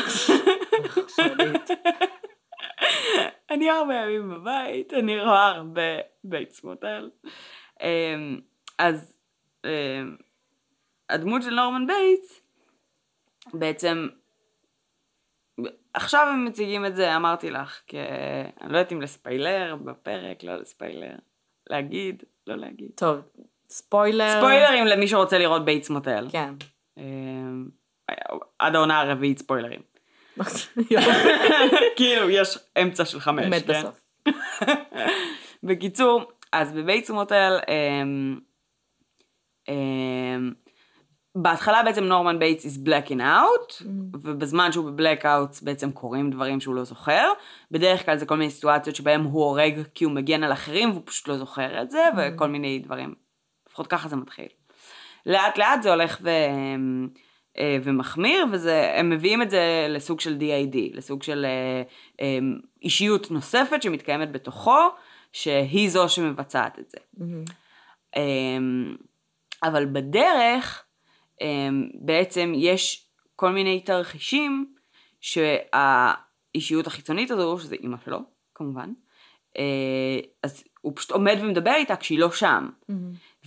[3.65, 5.81] אני הרבה ימים בבית, אני רואה הרבה
[6.23, 7.09] Bates Motel.
[7.81, 8.39] אמ,
[8.77, 9.17] אז
[9.65, 10.15] אמ,
[11.09, 12.41] הדמות של נורמן בייטס,
[13.53, 14.07] בעצם,
[15.93, 17.97] עכשיו הם מציגים את זה, אמרתי לך, כי
[18.61, 21.15] אני לא יודעת אם לספיילר בפרק, לא לספיילר,
[21.69, 22.91] להגיד, לא להגיד.
[22.95, 23.21] טוב,
[23.69, 24.37] ספוילר.
[24.37, 26.27] ספוילרים למי שרוצה לראות Bates Motel.
[26.31, 26.53] כן.
[26.97, 27.69] אמ,
[28.59, 29.94] עד העונה הרביעית ספוילרים.
[31.97, 33.73] כאילו, יש אמצע של חמש, מת כן?
[33.73, 34.01] בסוף.
[35.67, 38.39] בקיצור, אז ב Bates Motel, אמ,
[39.69, 40.51] אמ,
[41.35, 43.87] בהתחלה בעצם נורמן בייטס is blacking out, Mm.
[44.21, 47.31] ובזמן שהוא ב blackout בעצם קורים דברים שהוא לא זוכר.
[47.71, 51.01] בדרך כלל זה כל מיני סיטואציות שבהם הוא הורג כי הוא מגן על אחרים והוא
[51.05, 53.13] פשוט לא זוכר את זה, וכל מיני דברים.
[53.69, 54.47] לפחות ככה זה מתחיל.
[55.25, 56.29] לאט לאט זה הולך ו...
[57.57, 61.81] אה, ומחמיר, והם מביאים את זה לסוג של DID, לסוג של אה,
[62.21, 62.39] אה,
[62.81, 64.79] אישיות נוספת שמתקיימת בתוכו,
[65.31, 66.97] שהיא זו שמבצעת את זה.
[68.15, 68.95] אמ,
[69.63, 70.85] אבל בדרך
[71.41, 74.73] אמ, בעצם יש כל מיני תרחישים
[75.21, 78.19] שהאישיות החיצונית הזו, שזה אימא שלו,
[78.55, 78.89] כמובן,
[79.57, 82.69] אה, אז הוא פשוט עומד ומדבר איתה כשהיא לא שם.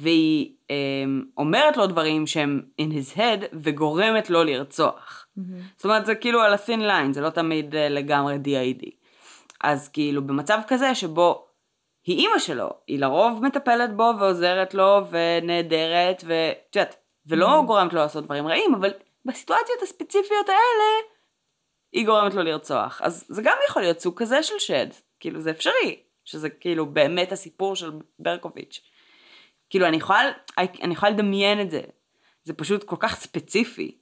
[0.01, 0.76] והיא אה,
[1.36, 5.26] אומרת לו דברים שהם in his head וגורמת לו לרצוח.
[5.76, 8.90] זאת אומרת, זה כאילו על ה-thin line, זה לא תמיד אה, לגמרי DID.
[9.61, 11.46] אז כאילו, במצב כזה שבו
[12.05, 16.96] היא אימא שלו, היא לרוב מטפלת בו ועוזרת לו ונהדרת, ואת יודעת,
[17.26, 18.90] ולא גורמת לו לעשות דברים רעים, אבל
[19.24, 21.09] בסיטואציות הספציפיות האלה,
[21.92, 23.01] היא גורמת לו לרצוח.
[23.03, 24.86] אז זה גם יכול להיות סוג כזה של שד,
[25.20, 28.80] כאילו זה אפשרי, שזה כאילו באמת הסיפור של ברקוביץ'.
[29.70, 30.20] כאילו אני יכולה,
[30.58, 31.80] אני יכולה לדמיין את זה,
[32.44, 33.98] זה פשוט כל כך ספציפי,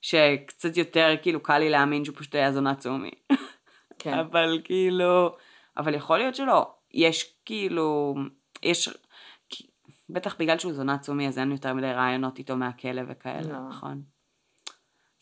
[0.00, 3.10] שקצת יותר כאילו קל לי להאמין שהוא פשוט היה זונה צומי.
[3.98, 4.18] כן.
[4.18, 5.36] אבל כאילו,
[5.76, 6.74] אבל יכול להיות שלא.
[6.90, 8.14] יש כאילו,
[8.62, 8.88] יש,
[10.10, 13.68] בטח בגלל שהוא זונה צומי אז אין יותר מדי רעיונות איתו מהכלא וכאלה, לא.
[13.68, 14.02] נכון?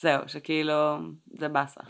[0.00, 1.80] זהו, שכאילו, זה באסה.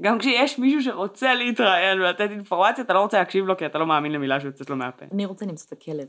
[0.00, 3.86] גם כשיש מישהו שרוצה להתראיין ולתת אינפורמציה, אתה לא רוצה להקשיב לו כי אתה לא
[3.86, 5.04] מאמין למילה שיוצאת לו מהפה.
[5.12, 6.08] אני רוצה למצוא את הכלב.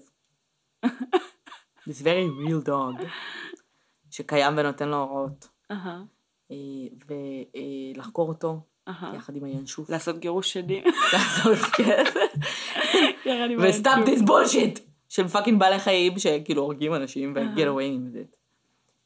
[1.88, 3.06] This very real dog,
[4.12, 5.48] שקיים ונותן לו הוראות.
[5.72, 6.04] אהה,
[7.96, 8.62] ולחקור אותו.
[9.16, 9.90] יחד עם הינשוף.
[9.90, 10.84] לעשות גירוש שדים.
[11.14, 12.04] לעשות, כן.
[13.26, 14.06] הינשוף.
[14.06, 18.36] this bullshit של fucking בעלי חיים שכאילו הורגים אנשים ו-get away with it.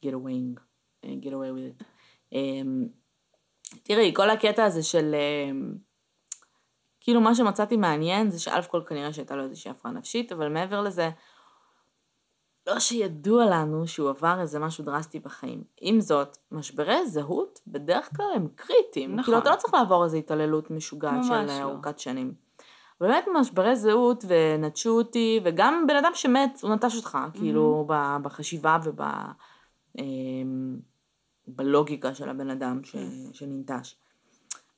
[0.06, 0.60] get away,
[1.06, 1.84] אה, get away with it.
[2.34, 2.88] אמ,
[3.84, 5.16] תראי, כל הקטע הזה של...
[5.16, 5.74] אמ,
[7.00, 10.82] כאילו מה שמצאתי מעניין זה שאלף כל כנראה שהייתה לו איזושהי הפרעה נפשית, אבל מעבר
[10.82, 11.10] לזה,
[12.70, 15.64] לא שידוע לנו שהוא עבר איזה משהו דרסטי בחיים.
[15.82, 19.12] עם זאת, משברי זהות בדרך כלל הם קריטיים.
[19.12, 19.24] נכון.
[19.24, 21.52] כאילו, אתה לא צריך לעבור איזו התעללות משוגעת של לא.
[21.52, 22.34] אה, ארוכת שנים.
[23.02, 28.78] באמת משברי זהות ונטשו אותי, וגם בן אדם שמת, הוא נטש אותך, כאילו, ב- בחשיבה
[28.84, 29.02] וב...
[29.98, 30.80] אמ,
[31.48, 32.96] בלוגיקה של הבן אדם ש...
[33.34, 33.96] שננטש.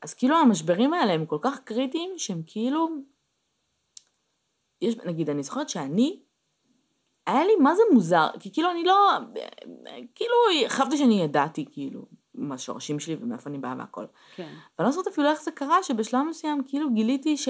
[0.01, 2.89] אז כאילו המשברים האלה הם כל כך קריטיים, שהם כאילו...
[4.81, 6.19] יש, נגיד, אני זוכרת שאני,
[7.27, 9.11] היה לי מה זה מוזר, כי כאילו אני לא...
[10.15, 10.35] כאילו,
[10.67, 12.05] חשבתי שאני ידעתי, כאילו,
[12.35, 14.05] מה השורשים שלי ומאיפה אני באה והכל.
[14.35, 14.53] כן.
[14.79, 17.49] ואני לא זוכרת אפילו איך זה קרה, שבשלב מסוים כאילו גיליתי ש...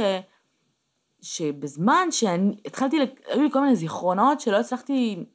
[1.22, 2.98] שבזמן שאני התחלתי,
[3.28, 5.26] היו לי כל מיני זיכרונות שלא הצלחתי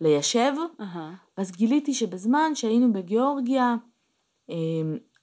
[0.00, 1.14] ליישב, אהה.
[1.38, 3.76] ואז גיליתי שבזמן שהיינו בגיאורגיה,
[4.50, 4.56] אה,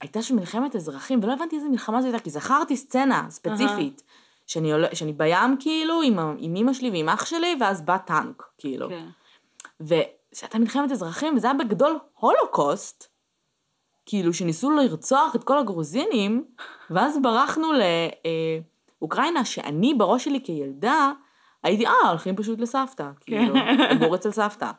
[0.02, 4.04] הייתה שם מלחמת אזרחים, ולא הבנתי איזה מלחמה זו הייתה, כי זכרתי סצנה ספציפית,
[4.50, 7.98] שאני, עולה, שאני בים כאילו, עם, ה- עם אמא שלי ועם אח שלי, ואז בא
[7.98, 8.90] טנק, כאילו.
[8.90, 9.06] כן.
[9.82, 13.08] ושהייתה מלחמת אזרחים, וזה היה בגדול הולוקוסט,
[14.06, 16.46] כאילו שניסו לרצוח את כל הגרוזינים,
[16.90, 17.68] ואז ברחנו
[19.02, 21.12] לאוקראינה, שאני בראש שלי כילדה,
[21.64, 23.54] הייתי, אה, הולכים פשוט לסבתא, כאילו,
[23.92, 24.72] לגור אצל סבתא.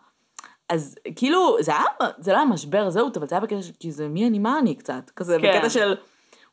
[0.69, 1.85] אז כאילו, זה היה,
[2.19, 4.59] זה לא היה משבר זהות, אבל זה היה בקטע של, כי זה מי אני, מה
[4.59, 5.57] אני קצת, כזה, כן.
[5.57, 5.95] בקטע של,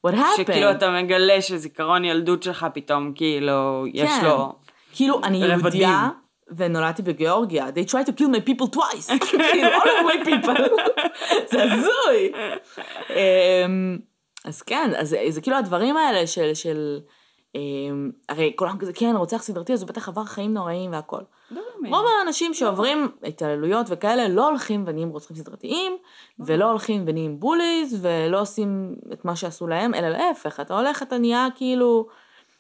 [0.06, 0.38] what happened?
[0.38, 4.26] שכאילו אתה מגלה שזיכרון ילדות שלך פתאום כאילו יש כן.
[4.26, 4.54] לו...
[4.94, 5.60] כאילו, אני רבדים.
[5.60, 6.10] יהודייה,
[6.58, 10.62] ונולדתי בגיאורגיה, they try to kill my people twice, כאילו, all of my people,
[11.52, 12.32] זה הזוי.
[13.16, 13.98] אמ,
[14.46, 17.00] אז כן, אז זה- כאילו הדברים האלה של, של,
[18.30, 21.22] הרי כולם כזה, כן, רוצח סדרתי, אז הוא בטח עבר חיים נוראים והכל.
[21.90, 25.98] רוב האנשים שעוברים התעללויות וכאלה לא הולכים ונהיים רוצחים סדרתיים,
[26.40, 31.18] ולא הולכים ונהיים בוליז, ולא עושים את מה שעשו להם, אלא להפך, אתה הולך, אתה
[31.18, 32.08] נהיה כאילו...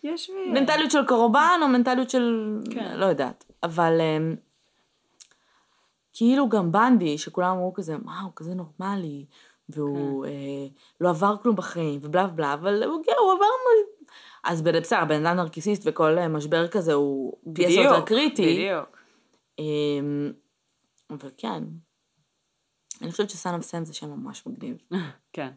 [0.03, 0.53] יש ו...
[0.53, 2.57] מנטליות של קורבן או מנטליות של...
[2.71, 2.97] כן.
[2.97, 3.45] לא יודעת.
[3.63, 4.35] אבל אמ,
[6.13, 9.25] כאילו גם בנדי, שכולם אמרו כזה, מה, הוא כזה נורמלי,
[9.69, 10.29] והוא כן.
[10.29, 10.67] אה,
[11.01, 13.45] לא עבר כלום בחיים, ובלה ובלה, אבל הוא, כן, הוא עבר...
[14.47, 18.53] אז בסדר, בן אדם נרקיסיסט וכל אה, משבר כזה הוא פי עשר יותר קריטי.
[18.53, 18.97] בדיוק.
[19.59, 20.31] אמ,
[21.09, 21.63] אבל כן.
[23.01, 24.77] אני חושבת שסאן אוף סם זה שם ממש מגניב.
[25.33, 25.49] כן.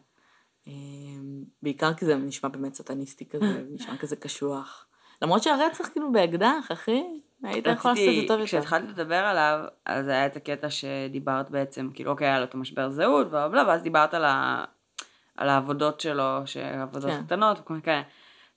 [0.67, 4.85] אמ, בעיקר כי זה נשמע באמת סטניסטי כזה, נשמע כזה קשוח.
[5.21, 7.03] למרות שהרצח כאילו באקדח, אחי,
[7.43, 8.45] היית יכול לעשות את זה טוב יותר.
[8.45, 12.89] כשהתחלת לדבר עליו, אז היה את הקטע שדיברת בעצם, כאילו, אוקיי, היה לו את המשבר
[12.89, 14.63] זהות, ואז דיברת על, ה...
[15.37, 17.23] על העבודות שלו, שעבודות כן.
[17.25, 18.01] קטנות וכל מיני כאלה.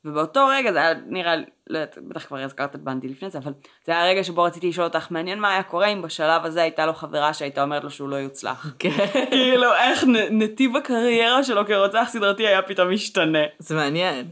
[0.04, 3.38] ובאותו רגע זה היה נראה לי, לא יודעת, בטח כבר הזכרת את בנדי לפני זה,
[3.38, 3.52] אבל
[3.84, 6.86] זה היה הרגע שבו רציתי לשאול אותך, מעניין מה היה קורה אם בשלב הזה הייתה
[6.86, 8.66] לו חברה שהייתה אומרת לו שהוא לא יוצלח.
[8.78, 8.90] כן.
[9.30, 13.44] כאילו, איך נתיב הקריירה שלו כרוצח סדרתי היה פתאום משתנה.
[13.58, 14.26] זה מעניין.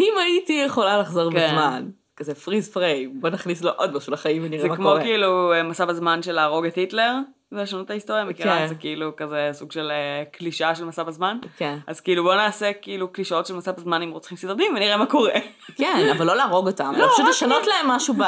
[0.00, 1.48] אם הייתי יכולה לחזור כן.
[1.48, 5.00] בזמן, כזה פריז פריים, בוא נכניס לו עוד משהו לחיים ונראה זה מה כמו קורה.
[5.00, 7.14] כאילו אה, מסע בזמן של להרוג את היטלר,
[7.52, 8.58] ולשנות את ההיסטוריה, מכירה?
[8.58, 8.66] כן.
[8.66, 11.38] זה כאילו כזה סוג של אה, קלישאה של מסע בזמן.
[11.56, 11.78] כן.
[11.86, 15.32] אז כאילו בוא נעשה כאילו קלישאות של מסע בזמן עם רוצחים סדרתיים ונראה מה קורה.
[15.76, 18.22] כן, אבל לא להרוג אותם, אלא פשוט לשנות להם משהו ב...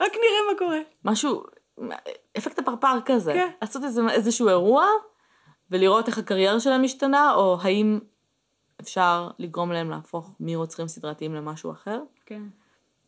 [0.00, 0.78] רק נראה מה קורה.
[1.04, 1.44] משהו,
[2.38, 3.32] אפקט הפרפר כזה.
[3.32, 3.50] כן.
[3.62, 4.86] לעשות איזשהו אירוע,
[5.70, 7.98] ולראות איך הקריירה שלהם משתנה, או האם
[8.80, 12.00] אפשר לגרום להם להפוך מרוצחים סדרתיים למשהו אחר.
[12.26, 12.42] כן.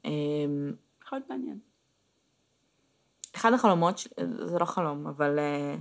[0.05, 0.73] אמ,
[1.05, 1.59] יכול להיות מעניין.
[3.39, 4.09] אחד החלומות, ש-
[4.45, 5.75] זה לא חלום, אבל אה,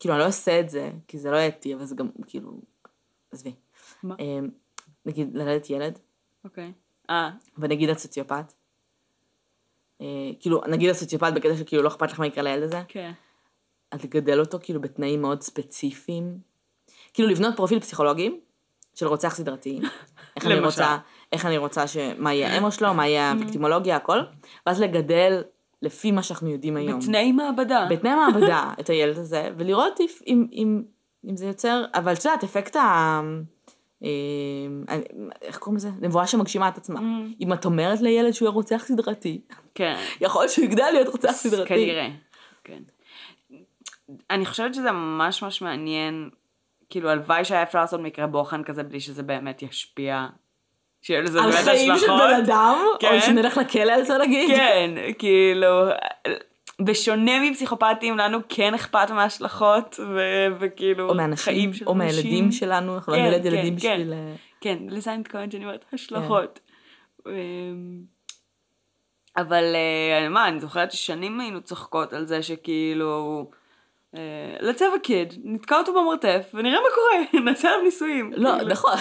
[0.00, 2.52] כאילו, אני לא אעשה את זה, כי זה לא אתי, אבל זה גם, כאילו,
[3.32, 3.54] עזבי.
[4.02, 4.14] מה?
[4.18, 4.48] אמ,
[5.06, 5.98] נגיד, ללדת ילד,
[6.44, 6.72] אוקיי.
[7.10, 8.52] אה, ונגיד את סוציופט.
[10.00, 10.06] אה,
[10.40, 13.12] כאילו, נגיד את סוציופט בקטע שכאילו לא אכפת לך מה יקרה לילד הזה, כן.
[13.90, 16.38] אז לגדל אותו כאילו בתנאים מאוד ספציפיים.
[17.14, 18.40] כאילו לבנות פרופיל פסיכולוגי
[18.94, 19.80] של רוצח סדרתי.
[20.36, 20.60] איך אני.
[20.60, 20.98] רוצה,
[21.32, 21.96] איך אני רוצה ש...
[22.18, 24.18] מה יהיה האמו שלו, מה יהיה הוויקטימולוגיה, הכל.
[24.66, 25.42] ואז לגדל
[25.82, 27.00] לפי מה שאנחנו יודעים היום.
[27.00, 27.86] בתנאי מעבדה.
[27.90, 30.82] בתנאי מעבדה את הילד הזה, ולראות אם, אם, אם,
[31.30, 33.20] אם זה יוצר, אבל את יודעת, אפקט ה...
[34.04, 34.98] אה,
[35.42, 35.90] איך קוראים לזה?
[36.00, 37.00] נבואה שמגשימה את עצמה.
[37.00, 37.34] Mm.
[37.40, 39.40] אם את אומרת לילד שהוא יהיה רוצח סדרתי,
[39.74, 39.96] כן.
[40.20, 41.68] יכול להיות שהוא יגדל להיות רוצח סדרתי.
[41.68, 42.08] כנראה,
[42.64, 42.82] כן.
[44.30, 46.30] אני חושבת שזה ממש ממש מעניין,
[46.90, 50.26] כאילו הלוואי שהיה אפשר לעשות מקרה בוחן כזה בלי שזה באמת ישפיע,
[51.02, 52.20] שיהיה לזה על באמת חיים של השלכות.
[52.20, 53.14] בן אדם, כן.
[53.14, 54.56] או שנלך לכלא על זה נגיד.
[54.56, 55.68] כן, כאילו,
[56.80, 62.08] בשונה מפסיכופטים, לנו כן אכפת מההשלכות, ו- וכאילו, או מאנשים, חיים של או אנשים.
[62.08, 63.96] מהילדים שלנו, אנחנו לא כן, נולד כן, ילדים כן.
[63.96, 64.12] בשביל...
[64.12, 66.60] אה, כן, לזה אני מתכוונת שאני אומרת השלכות.
[67.26, 67.32] אמ,
[69.36, 73.50] אבל אה, מה, אני זוכרת ששנים היינו צוחקות על זה שכאילו,
[74.16, 78.32] אה, a kid, נתקע אותו במרתף ונראה מה קורה, נעשה עליו ניסויים.
[78.36, 78.94] לא, כאילו, נכון.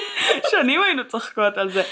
[0.50, 1.82] שנים היינו צוחקות על זה.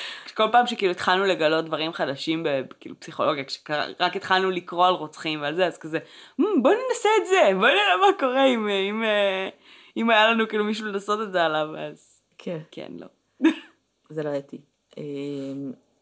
[0.40, 5.54] כל פעם שכאילו התחלנו לגלות דברים חדשים בכאילו פסיכולוגיה, כשרק התחלנו לקרוא על רוצחים ועל
[5.54, 5.98] זה, אז כזה,
[6.38, 9.48] "מ, בוא ננסה את זה, בוא נראה מה קורה אם, אם, אה,
[9.96, 13.06] אם היה לנו כאילו מישהו לעשות את זה עליו, אז כן, כן, לא.
[14.14, 14.60] זה לא אתי.
[14.98, 15.02] אה,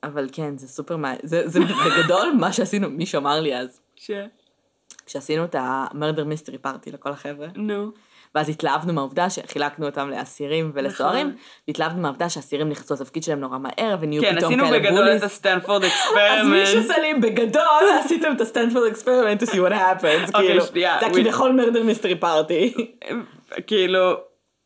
[0.03, 1.21] אבל כן, זה סופר מעניין.
[1.23, 3.81] זה זה בגדול מה שעשינו, מישהו אמר לי אז.
[3.97, 4.11] ש...
[5.09, 7.91] כשעשינו את ה murder mystery party לכל החבר'ה, נו.
[8.35, 11.39] ואז התלהבנו מהעובדה שחילקנו אותם לאסירים ולסוהרים, נכון.
[11.69, 15.19] והתלהבנו מהעובדה שהאסירים נכנסו לתפקיד שלהם נורא מהר, ונהיו כן, פתאום עשינו כאלה בגדול bullies.
[15.19, 16.61] את ה Stanford אז experiment.
[16.61, 20.65] מישהו עושה לי בגדול, עשיתם את ה Stanford experiment to see what happens, אוקיי, כאילו,
[20.65, 22.75] זה היה כביכול murder mystery party.
[23.67, 24.15] כאילו,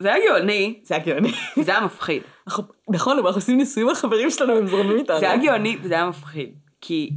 [0.03, 1.33] זה היה גאוני, זה היה גאוני.
[1.57, 2.23] זה היה מפחיד.
[2.91, 5.21] נכון, אנחנו עושים ניסויים על חברים שלנו, הם זורמים איתנו.
[5.21, 6.55] זה היה גאוני וזה היה מפחיד.
[6.81, 7.11] כי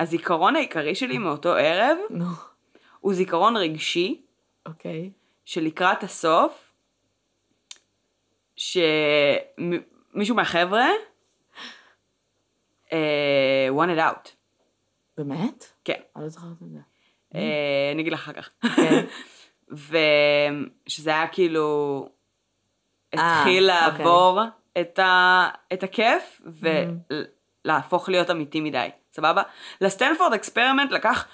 [0.00, 1.96] הזיכרון העיקרי שלי מאותו ערב,
[3.02, 4.22] הוא זיכרון רגשי,
[4.66, 5.10] אוקיי.
[5.44, 6.72] שלקראת הסוף,
[8.56, 10.86] שמישהו מהחבר'ה,
[12.92, 14.28] אה, wanted out.
[15.16, 15.72] באמת?
[15.84, 16.00] כן.
[16.16, 16.78] אני לא זוכרת את זה.
[17.34, 18.50] אה, אני אגיד לך אחר כך.
[18.76, 19.04] כן.
[19.72, 22.08] ושזה היה כאילו,
[23.14, 23.88] אה, התחיל אוקיי.
[23.88, 24.40] לעבור
[24.80, 26.40] את, ה, את הכיף
[27.64, 29.42] ולהפוך להיות אמיתי מדי, סבבה?
[29.80, 31.28] ל Stanford experiment לקח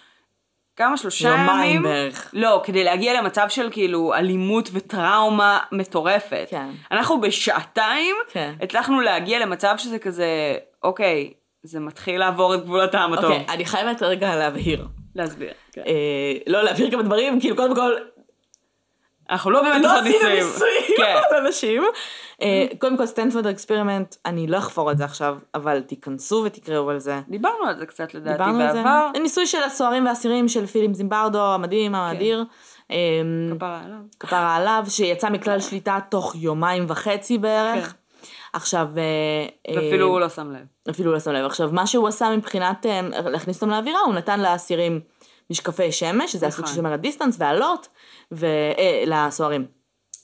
[0.78, 1.82] כמה שלושה יומיים ימים.
[1.82, 2.30] בערך.
[2.32, 6.46] לא, כדי להגיע למצב של כאילו אלימות וטראומה מטורפת.
[6.50, 6.68] כן.
[6.92, 8.54] אנחנו בשעתיים כן.
[8.62, 13.24] הצלחנו להגיע למצב שזה כזה, אוקיי, זה מתחיל לעבור את גבול הטעם הטוב.
[13.24, 14.86] אוקיי, אני חייבת רגע להבהיר.
[15.14, 15.52] להסביר.
[15.72, 15.82] כן.
[15.86, 17.92] אה, לא, להבהיר כמה דברים, כאילו קודם כל,
[19.30, 20.46] אנחנו לא באמת לא עושות עשינו ניסויים.
[20.46, 21.16] ניסויים כן.
[21.30, 21.82] על אנשים.
[22.42, 26.98] אה, קודם כל Stanford experiment, אני לא אחפור את זה עכשיו, אבל תיכנסו ותקראו על
[26.98, 27.20] זה.
[27.28, 28.82] דיברנו על זה קצת לדעתי דיברנו על זה.
[28.82, 29.10] בעבר.
[29.14, 32.44] זה ניסוי של הסוהרים והאסירים של פיליפ זימברדו, המדהים, האדיר.
[32.90, 32.96] אה,
[33.56, 33.98] כפרה עליו.
[34.20, 37.86] כפרה עליו, שיצא מכלל שליטה תוך יומיים וחצי בערך.
[37.86, 37.98] כן.
[38.52, 38.88] עכשיו...
[38.96, 40.90] אה, ואפילו אה, הוא לא שם לב.
[40.90, 41.44] אפילו לא שם לב.
[41.44, 42.86] עכשיו, מה שהוא עשה מבחינת
[43.24, 45.00] להכניס אותם לאווירה, הוא נתן לאסירים
[45.50, 46.74] משקפי שמש, שזה הסוג נכון.
[46.74, 46.92] ששומר
[47.40, 47.62] על
[48.32, 49.78] דיסטנס, ועלות, ולסוהרים.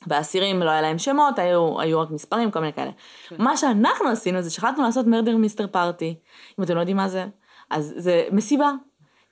[0.07, 2.91] והאסירים לא היה להם שמות, היו, היו רק מספרים, כל מיני כאלה.
[3.29, 3.37] כן.
[3.39, 6.15] מה שאנחנו עשינו זה שהחלטנו לעשות מרדר מיסטר פארטי.
[6.59, 7.27] אם אתם לא יודעים מה זה,
[7.71, 8.73] אז זה מסיבה.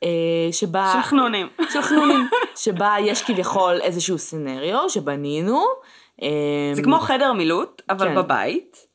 [0.03, 0.09] אה,
[0.53, 0.93] שבה...
[0.93, 1.49] של חנונים.
[1.71, 2.29] של חנונים.
[2.63, 5.63] שבה יש כביכול איזשהו סצנריו שבנינו.
[6.23, 6.29] אה,
[6.75, 8.15] זה כמו חדר מילוט, אבל כן.
[8.15, 8.87] בבית.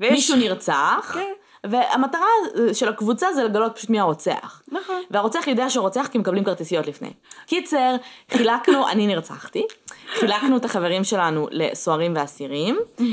[0.00, 0.12] ויש...
[0.12, 1.32] מישהו נרצח, כן.
[1.70, 2.26] והמטרה
[2.72, 4.62] של הקבוצה זה לגלות פשוט מי הרוצח.
[4.68, 5.02] נכון.
[5.10, 7.10] והרוצח יודע שהוא רוצח כי מקבלים כרטיסיות לפני.
[7.46, 7.96] קיצר,
[8.30, 9.66] חילקנו, אני נרצחתי,
[10.14, 13.04] חילקנו את החברים שלנו לסוהרים ואסירים, אה,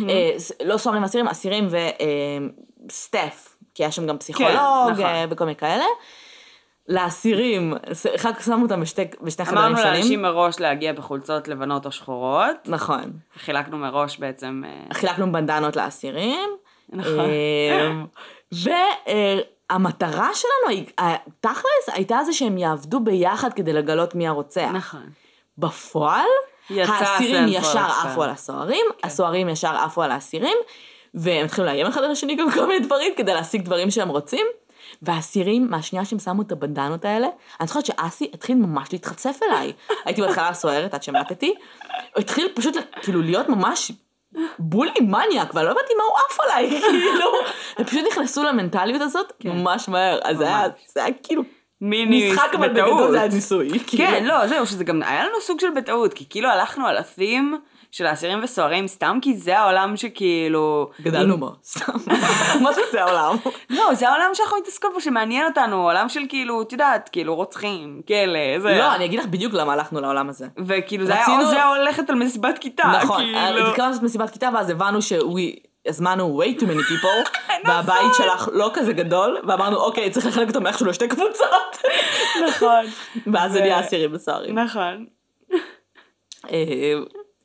[0.66, 1.68] לא סוהרים ואסירים, אסירים
[2.88, 5.06] וסטף, כי היה שם גם פסיכולוג נכון.
[5.06, 5.86] אה, וכל מיני כאלה.
[6.88, 7.74] לאסירים,
[8.16, 9.93] אחר כך שמנו אותם בשתי, בשני חדרים אמרנו שונים.
[9.93, 12.58] לאנשים מראש להגיע בחולצות לבנות או שחורות.
[12.66, 13.12] נכון.
[13.36, 14.64] חילקנו מראש בעצם...
[14.66, 16.49] אה, חילקנו בנדנות לאסירים.
[16.90, 17.30] נכון.
[17.92, 18.06] אמ,
[19.70, 20.82] והמטרה שלנו,
[21.40, 24.70] תכלס, הייתה זה שהם יעבדו ביחד כדי לגלות מי הרוצח.
[24.74, 25.10] נכון.
[25.58, 26.30] בפועל,
[26.70, 27.86] האסירים ישר.
[28.04, 29.08] עפו על הסוהרים, כן.
[29.08, 30.58] הסוהרים ישר עפו על האסירים,
[31.14, 34.46] והם התחילו לאיים אחד על השני גם כל מיני דברים כדי להשיג דברים שהם רוצים.
[35.02, 37.28] והאסירים, מהשנייה שהם שמו את הבנדנות האלה,
[37.60, 39.74] אני זוכרת שאסי התחיל ממש להתחצף אליי.
[40.06, 41.54] הייתי בהתחלה סוערת עד שמטתי,
[42.16, 43.92] הוא התחיל פשוט כאילו להיות ממש
[44.60, 47.32] בולי מניאק, ולא הבנתי מה הוא עף עליי, כאילו,
[47.78, 51.44] הם פשוט נכנסו למנטליות הזאת ממש מהר, אז זה היה, זה היה כאילו
[51.82, 52.94] מיני משחק אבל בטעות.
[52.94, 53.70] בגדול זה היה ניסוי.
[53.70, 54.28] כן, כאילו.
[54.28, 57.56] לא, זהו, שזה גם היה לנו סוג של בטעות, כי כאילו הלכנו על ה-theme
[57.94, 60.89] של האסירים וסוהרים סתם כי זה העולם שכאילו...
[61.02, 61.94] גדלנו בו, סתם.
[62.64, 63.36] מה זה זה העולם?
[63.70, 68.02] לא, זה העולם שאנחנו מתעסקות בו, שמעניין אותנו, עולם של כאילו, את יודעת, כאילו רוצחים,
[68.08, 68.78] כלא, זה...
[68.78, 70.48] לא, אני אגיד לך בדיוק למה הלכנו לעולם הזה.
[70.66, 73.68] וכאילו זה היה או זה או ללכת על מסיבת כיתה, נכון, כאילו...
[73.68, 77.30] התקרבנו לעשות מסיבת כיתה ואז הבנו שהזמנו way too many people,
[77.68, 78.14] והבית נכון.
[78.14, 81.78] שלך לא כזה גדול, ואמרנו אוקיי צריך לחלק אותו מאיכשהו לשתי קבוצות,
[82.48, 82.86] נכון,
[83.34, 84.60] ואז זה נהיה אסירים וסוהרים.
[84.60, 85.06] נכון.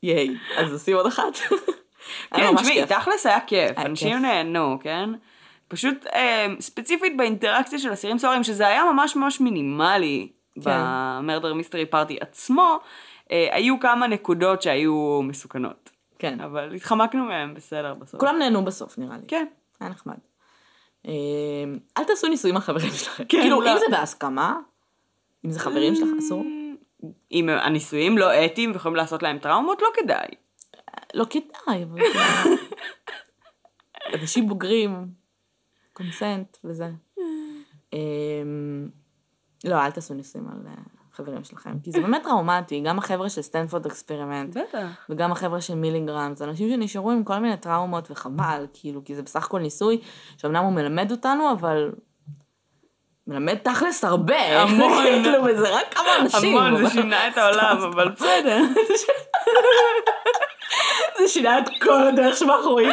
[0.03, 1.37] ייי, אז עושים עוד אחת.
[2.35, 2.85] כן, תשמעי.
[2.85, 4.17] תכלס היה כיף, אנשים.
[4.17, 5.09] נהנו, כן?
[5.67, 10.61] פשוט אה, ספציפית באינטראקציה של אסירים סוהרים, שזה היה ממש ממש מינימלי כן.
[10.63, 12.79] במרדר מיסטרי פארטי עצמו,
[13.31, 15.89] אה, היו כמה נקודות שהיו מסוכנות.
[16.19, 16.39] כן.
[16.39, 18.19] אבל התחמקנו מהם בסדר בסוף.
[18.19, 19.23] כולם נהנו בסוף נראה לי.
[19.27, 19.45] כן.
[19.79, 20.17] היה נחמד.
[21.07, 21.13] אה,
[21.97, 23.23] אל תעשו ניסויים עם החברים שלכם.
[23.23, 23.73] כן, כאילו, לא.
[23.73, 24.55] אם זה בהסכמה,
[25.45, 26.45] אם זה חברים שלך, אסור.
[27.31, 30.27] אם הניסויים לא אתיים ויכולים לעשות להם טראומות, לא כדאי.
[31.13, 32.19] לא כדאי, אבל זה...
[34.19, 35.07] אנשים בוגרים,
[35.93, 36.89] consent וזה.
[37.93, 38.89] אמ,
[39.63, 40.73] לא, אל תעשו ניסויים על אה,
[41.11, 45.05] חברים שלכם, כי זה באמת טראומטי, גם החבר'ה של Stanford experiment, בטח.
[45.09, 49.23] וגם החבר'ה של מילגרם, זה אנשים שנשארו עם כל מיני טראומות וחבל, כאילו, כי זה
[49.23, 50.01] בסך הכל ניסוי,
[50.37, 51.91] שאומנם הוא מלמד אותנו, אבל...
[53.29, 55.03] מלמד תכלס הרבה, המון.
[55.23, 56.57] כאילו, וזה רק כמה אנשים.
[56.57, 58.57] המון, זה שינה את העולם, אבל בסדר.
[61.17, 62.87] זה שינה את כל הדרך שמאחורי.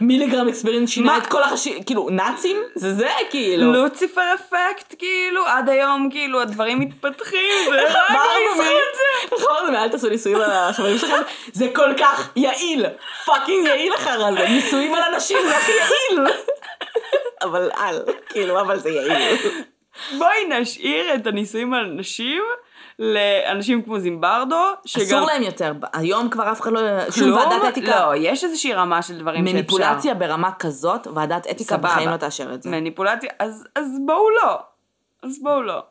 [0.00, 1.18] מיליגרם אקספריינס שינה?
[1.18, 2.56] את כל החשיב, כאילו, נאצים?
[2.74, 3.72] זה זה, כאילו.
[3.72, 8.66] לוציפר אפקט, כאילו, עד היום, כאילו, הדברים מתפתחים, ורק אמרנו בזכות
[9.32, 9.46] מי- זה.
[9.50, 11.22] אמרנו, אל תעשו ניסויים על החברים שלכם,
[11.52, 12.86] זה כל כך יעיל,
[13.24, 16.26] פאקינג יעיל אחר הזה, ניסויים על אנשים זה הכי יעיל.
[17.42, 19.36] אבל אל, כאילו, אבל זה יעיל.
[20.18, 22.42] בואי נשאיר את הניסויים על נשים
[22.98, 25.04] לאנשים כמו זימברדו, שגם...
[25.04, 26.80] אסור להם יותר, היום כבר אף אחד לא...
[27.14, 27.38] כלום?
[27.38, 29.58] ועדת אתיקה, לא, יש איזושהי רמה של דברים שאפשר.
[29.58, 31.88] מניפולציה ברמה כזאת, ועדת אתיקה סבבה.
[31.88, 32.70] בחיים לא תאשר את זה.
[32.70, 34.58] מניפולציה, אז, אז בואו לא.
[35.22, 35.82] אז בואו לא.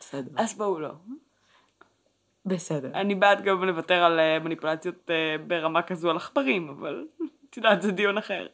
[0.00, 0.30] בסדר.
[0.36, 0.90] אז בואו לא.
[2.46, 2.90] בסדר.
[2.94, 7.06] אני בעד גם לוותר על אה, מניפולציות אה, ברמה כזו על עכברים, אבל
[7.50, 8.46] את יודעת, זה דיון אחר.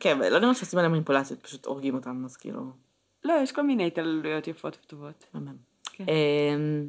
[0.00, 2.83] כן, לא נראה שעושים עליהם מניפולציות, פשוט הורגים אותם, אז כאילו...
[3.24, 5.24] לא, יש כל מיני התעללויות יפות וטובות.
[5.34, 5.56] מהמם.
[5.92, 6.04] כן.
[6.08, 6.88] אמ,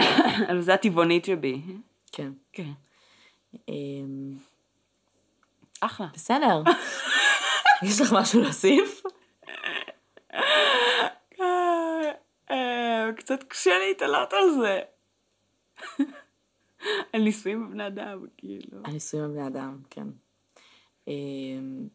[0.50, 1.62] אבל זה הטבעונית שבי.
[2.12, 2.32] כן.
[2.52, 2.70] כן.
[3.68, 4.32] אמ,
[5.80, 6.06] אחלה.
[6.12, 6.62] בסדר.
[7.86, 9.02] יש לך משהו להוסיף?
[11.40, 12.10] אה,
[12.50, 14.80] אה, קצת קשה להתעלות על זה.
[17.12, 18.78] על נישואים בבני אדם, כאילו.
[18.84, 20.06] הניסויים בבני אדם, כן.
[21.08, 21.88] אמ,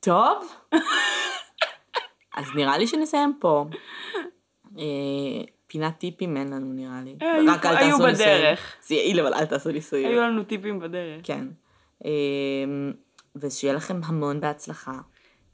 [0.00, 0.52] טוב,
[2.36, 3.64] אז נראה לי שנסיים פה.
[4.78, 4.82] אה,
[5.66, 7.16] פינת טיפים אין לנו נראה לי.
[7.22, 8.14] אה, היו- רק אל היו תעשו ניסויים.
[8.40, 8.74] בדרך.
[8.82, 10.08] זה יעיל אבל אל תעשו ניסויים.
[10.08, 11.20] היו לנו טיפים בדרך.
[11.24, 11.46] כן.
[12.04, 12.92] אמ,
[13.36, 14.92] ושיהיה לכם המון בהצלחה.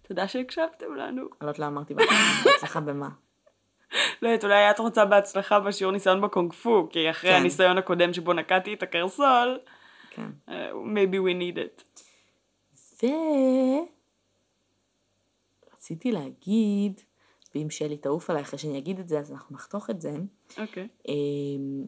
[0.08, 1.02] תודה שהקשבתם לנו.
[1.22, 1.94] אני לא יודעת למה אמרתי
[2.44, 3.08] בהצלחה, במה.
[4.22, 7.36] לא יודעת, אולי את רוצה בהצלחה בשיעור ניסיון בקונג פו, כי אחרי כן.
[7.36, 9.58] הניסיון הקודם שבו נקעתי את הקרסול,
[10.10, 10.26] כן.
[10.48, 11.82] אה, maybe we need it.
[13.02, 13.06] ו...
[15.82, 17.00] רציתי להגיד,
[17.54, 20.16] ואם שלי תעוף עליי אחרי שאני אגיד את זה, אז אנחנו נחתוך את זה,
[20.58, 20.88] אוקיי.
[21.08, 21.84] אמ,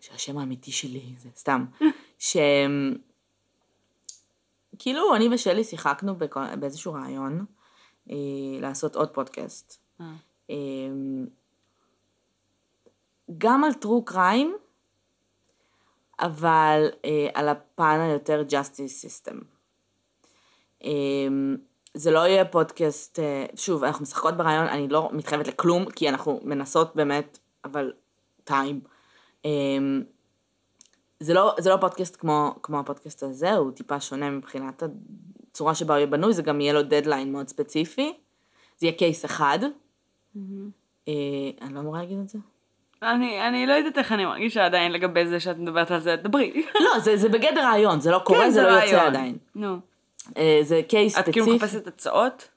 [0.00, 1.64] שהשם האמיתי שלי זה סתם,
[2.18, 2.36] ש...
[4.78, 7.44] כאילו אני ושלי שיחקנו בכל- באיזשהו רעיון
[8.10, 8.16] אה,
[8.60, 9.80] לעשות עוד פודקאסט.
[10.00, 10.12] אה.
[10.50, 11.26] אמ,
[13.38, 14.56] גם על טרו קריים,
[16.20, 19.44] אבל אה, על הפן היותר justice system.
[20.84, 21.56] אמ,
[21.94, 26.40] זה לא יהיה פודקאסט, אה, שוב, אנחנו משחקות ברעיון, אני לא מתחייבת לכלום, כי אנחנו
[26.44, 27.92] מנסות באמת, אבל
[28.44, 28.80] טיים.
[29.44, 30.02] אמ,
[31.20, 34.82] זה לא, זה לא פודקאסט כמו, כמו הפודקאסט הזה, הוא טיפה שונה מבחינת
[35.50, 38.14] הצורה שבה הוא יהיה בנוי, זה גם יהיה לו דדליין מאוד ספציפי.
[38.78, 39.58] זה יהיה קייס אחד.
[41.08, 41.12] אה,
[41.62, 42.38] אני לא אמורה להגיד את זה?
[43.02, 46.64] אני, אני לא יודעת איך אני מרגישה עדיין לגבי זה שאת מדברת על זה, דברי.
[46.80, 49.06] לא, זה, זה בגדר רעיון, זה לא קורה, זה, לא יוצא כן, רעיון.
[49.06, 49.36] עדיין.
[49.54, 49.72] נו.
[49.72, 49.78] אה,
[50.62, 51.40] זה קייס את ספציפי.
[51.40, 52.48] כאילו מחפשת הצעות?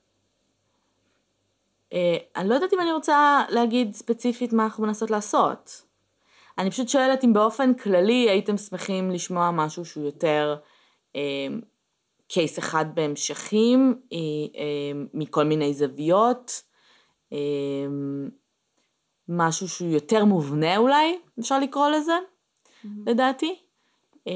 [1.93, 5.83] אה, אני לא יודעת אם אני רוצה להגיד ספציפית מה אנחנו מנסות לעשות.
[6.57, 10.55] אני פשוט שואלת אם באופן כללי הייתם שמחים לשמוע משהו שהוא יותר
[11.15, 11.47] אה,
[12.27, 14.17] קייס אחד בהמשכים, אה,
[14.57, 16.61] אה, מכל מיני זוויות,
[17.33, 17.37] אה,
[19.29, 22.17] משהו שהוא יותר מובנה אולי, אפשר לקרוא לזה,
[23.05, 23.59] לדעתי.
[24.27, 24.33] אה,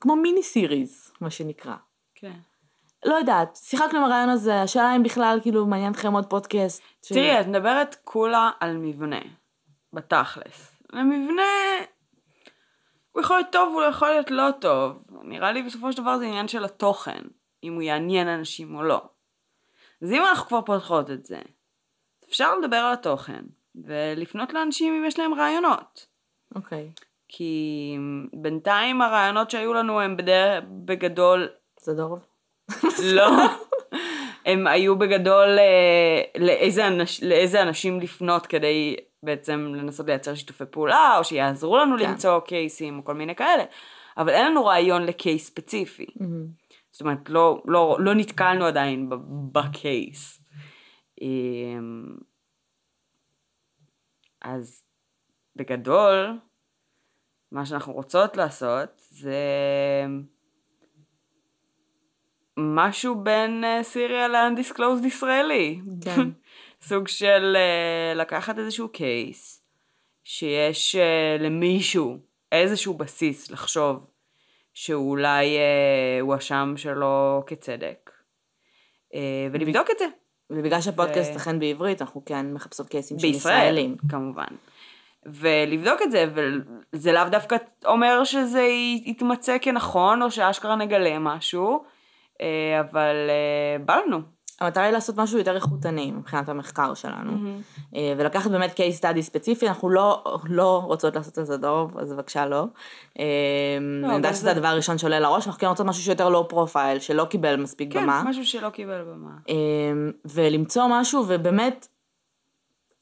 [0.00, 1.74] כמו מיני סיריז, מה שנקרא.
[2.22, 2.38] כן.
[3.04, 6.82] לא יודעת, שיחקנו עם הרעיון הזה, השאלה אם בכלל כאילו מעניין אתכם עוד פודקאסט.
[7.00, 9.20] תראי, את מדברת כולה על מבנה,
[9.92, 10.76] בתכלס.
[10.92, 11.42] המבנה,
[13.12, 15.02] הוא יכול להיות טוב, הוא יכול להיות לא טוב.
[15.22, 17.22] נראה לי בסופו של דבר זה עניין של התוכן,
[17.64, 19.02] אם הוא יעניין אנשים או לא.
[20.02, 21.40] אז אם אנחנו כבר פותחות את זה,
[22.28, 23.44] אפשר לדבר על התוכן,
[23.84, 26.06] ולפנות לאנשים אם יש להם רעיונות.
[26.54, 26.92] אוקיי,
[27.28, 27.96] כי
[28.32, 31.48] בינתיים הרעיונות שהיו לנו הם בדרך, בגדול
[31.82, 32.26] זה דורוב.
[33.14, 33.30] לא.
[34.46, 41.18] הם היו בגדול אה, לאיזה, אנש, לאיזה אנשים לפנות כדי בעצם לנסות לייצר שיתופי פעולה,
[41.18, 42.10] או שיעזרו לנו כן.
[42.10, 43.64] למצוא קייסים, או כל מיני כאלה.
[44.16, 46.06] אבל אין לנו רעיון לקייס ספציפי.
[46.16, 46.46] מהמם.
[46.90, 49.10] זאת אומרת, לא, לא, לא נתקלנו עדיין
[49.52, 50.42] בקייס.
[51.20, 52.16] אמ,
[54.42, 54.84] אז
[55.56, 56.38] בגדול,
[57.52, 59.36] מה שאנחנו רוצות לעשות זה
[62.56, 65.80] משהו בין סיריה לאנדיסקלוזד ישראלי.
[66.04, 66.20] כן.
[66.88, 69.62] סוג של אה, לקחת איזשהו קייס,
[70.24, 72.18] שיש אה, למישהו
[72.52, 74.06] איזשהו בסיס לחשוב
[74.74, 78.10] שהוא אולי אה, הואשם שלא כצדק,
[79.52, 80.04] ולבדוק את זה.
[80.50, 83.96] ובגלל שהפודקאסט ו- אכן בעברית, אנחנו כן מחפשות קייסים של בישראל, ישראלים.
[84.08, 84.46] כמובן.
[85.26, 86.24] ולבדוק את זה,
[86.92, 88.62] וזה לאו דווקא אומר שזה
[89.04, 91.84] יתמצא כנכון, או שאשכרה נגלה משהו,
[92.80, 94.18] אבל אה, בא לנו.
[94.60, 97.32] המטרה היא לעשות משהו יותר איכותני מבחינת המחקר שלנו.
[97.96, 102.12] אה, ולקחת באמת case study ספציפי, אנחנו לא, לא רוצות לעשות את זה טוב, אז
[102.12, 102.64] בבקשה לא.
[103.18, 103.24] אה,
[104.04, 106.98] אני יודעת שזה זה- הדבר הראשון שעולה לראש, אנחנו כן רוצות משהו שיותר לואו פרופייל,
[106.98, 108.22] שלא קיבל מספיק כן, במה.
[108.26, 109.30] משהו שלא קיבל במה.
[109.48, 109.54] אה,
[110.24, 111.88] ולמצוא משהו ובאמת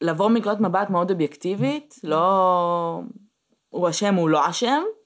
[0.01, 3.01] לבוא מנקודת מבט מאוד אובייקטיבית, לא
[3.69, 4.83] הוא אשם, הוא לא אשם, כן.
[4.83, 5.00] אה,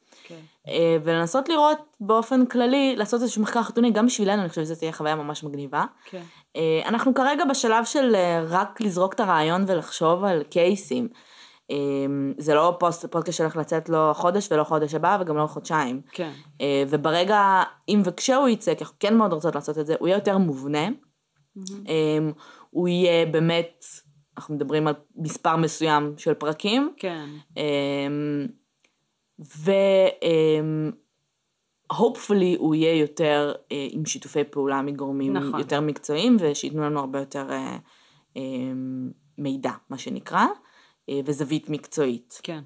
[1.04, 5.14] ולנסות לראות באופן כללי, לעשות איזשהו מחקר חיתוני, גם בשבילנו אני חושבת שזו תהיה חוויה
[5.14, 5.84] ממש מגניבה.
[6.04, 6.22] כן.
[6.56, 11.08] אה, אנחנו כרגע בשלב של אה, רק לזרוק את הרעיון ולחשוב על קייסים.
[11.70, 11.76] אה,
[12.38, 16.00] זה לא פוסט, פודקאסט שהולך לצאת לא חודש ולא חודש הבא וגם לא חודשיים.
[16.12, 16.30] כן.
[16.60, 20.16] אה, וברגע, אם וכשהוא יצא, כי אנחנו כן מאוד רוצות לעשות את זה, הוא יהיה
[20.16, 20.88] יותר מובנה.
[21.88, 22.18] אה,
[22.70, 23.84] הוא יהיה באמת,
[24.36, 26.94] אנחנו מדברים על מספר מסוים של פרקים.
[26.96, 27.26] כן.
[29.40, 29.72] אמ, ו...
[30.22, 30.90] אמ,
[31.92, 35.60] hopefully הוא יהיה יותר אה, עם שיתופי פעולה מגורמים נכון.
[35.60, 37.76] יותר מקצועיים ושייתנו לנו הרבה יותר אה,
[38.36, 40.46] אמ, מידע, מה שנקרא,
[41.08, 42.40] אה, וזווית מקצועית.
[42.42, 42.60] כן.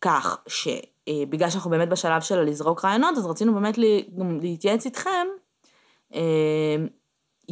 [0.00, 3.78] כך שבגלל שאנחנו באמת בשלב של לזרוק רעיונות, אז רצינו באמת
[4.40, 5.26] להתייעץ איתכם,
[6.14, 6.76] אה,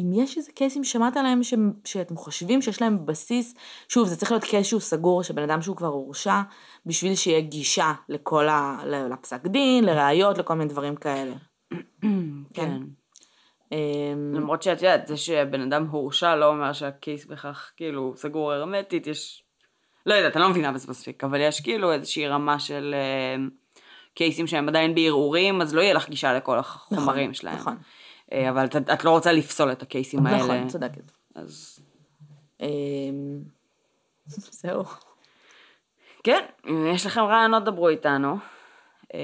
[0.00, 1.54] אם יש איזה קייסים ששמעת עליהם ש...
[1.84, 3.54] שאתם חושבים שיש להם בסיס,
[3.88, 6.40] שוב, זה צריך להיות קייס שהוא סגור, שבן אדם שהוא כבר הורשע,
[6.86, 8.78] בשביל שיהיה גישה לכל ה...
[8.86, 11.34] לפסק דין, לראיות, לכל מיני דברים כאלה.
[12.54, 12.82] כן.
[13.72, 19.06] אה, למרות שאת יודעת, זה שבן אדם הורשע לא אומר שהקייס בהכרח כאילו סגור הרמטית,
[19.06, 19.42] יש...
[20.06, 23.44] לא יודעת, אני לא מבינה בזה מספיק, אבל יש כאילו איזושהי רמה של אה,
[24.14, 27.56] קייסים שהם עדיין בערעורים, אז לא יהיה לך גישה לכל החומרים נכון, שלהם.
[27.56, 27.76] נכון,
[28.32, 30.38] אבל את, את לא רוצה לפסול את הקייסים האלה.
[30.38, 31.12] נכון, צודקת.
[31.34, 31.78] אז
[32.60, 32.66] אה,
[34.50, 34.84] זהו.
[36.22, 38.36] כן, אם יש לכם רעיונות, דברו איתנו.
[39.14, 39.20] אה,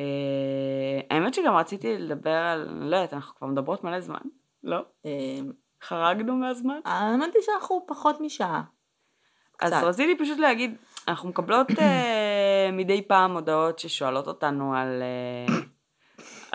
[1.11, 4.21] האמת שגם רציתי לדבר על, לא יודעת, אנחנו כבר מדברות מלא זמן,
[4.65, 4.79] לא?
[5.07, 5.39] אה,
[5.83, 6.79] חרגנו מהזמן?
[6.85, 8.63] האמת היא שאנחנו פחות משעה.
[9.61, 9.73] אז.
[9.73, 10.77] רציתי פשוט להגיד,
[11.09, 15.55] אנחנו מקבלות אה, מדי פעם הודעות ששואלות אותנו על, אה,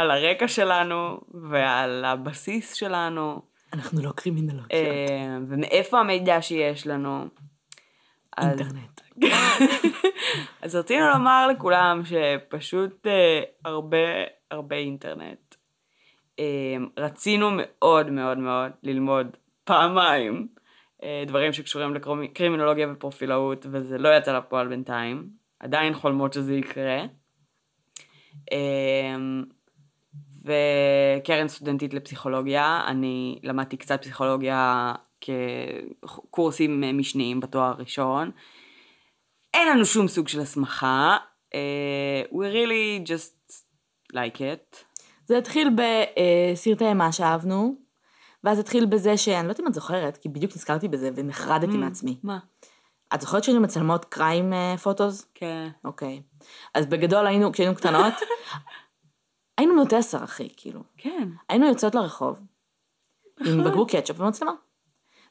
[0.01, 3.41] על הרקע שלנו ועל הבסיס שלנו,
[3.73, 4.71] אנחנו לא קרימינולוגיות.
[4.71, 7.25] אה, ומאיפה המידע שיש לנו.
[8.39, 9.01] אינטרנט.
[10.61, 13.97] אז רצינו לומר לכולם שפשוט אה, הרבה
[14.51, 15.55] הרבה אינטרנט.
[16.39, 19.27] אה, רצינו מאוד מאוד מאוד ללמוד
[19.63, 20.47] פעמיים
[21.27, 25.29] דברים שקשורים לקרימינולוגיה ופרופילאות, וזה לא יצא לפועל בינתיים.
[25.59, 27.01] עדיין חולמות שזה יקרה.
[30.49, 38.31] אה, וקרן סטודנטית לפסיכולוגיה, אני למדתי קצת פסיכולוגיה כקורסים משניים בתואר הראשון.
[39.53, 41.17] אין לנו שום סוג של הסמכה.
[41.49, 43.63] Uh, we really just
[44.13, 44.77] like it.
[45.25, 47.75] זה התחיל בסרטי אימה שאהבנו,
[48.43, 52.19] ואז התחיל בזה שאני לא יודעת אם את זוכרת, כי בדיוק נזכרתי בזה ונחרדתי מעצמי.
[52.23, 52.39] מה?
[53.13, 55.25] את זוכרת שהיינו מצלמות קריים פוטוס?
[55.35, 55.69] כן.
[55.85, 56.21] אוקיי.
[56.73, 58.13] אז בגדול היינו, כשהיינו קטנות,
[59.57, 60.81] היינו בנות עשר, אחי, כאילו.
[60.97, 61.29] כן.
[61.49, 62.39] היינו יוצאות לרחוב,
[63.45, 64.51] עם בקבוק קטשופ ומצלמה.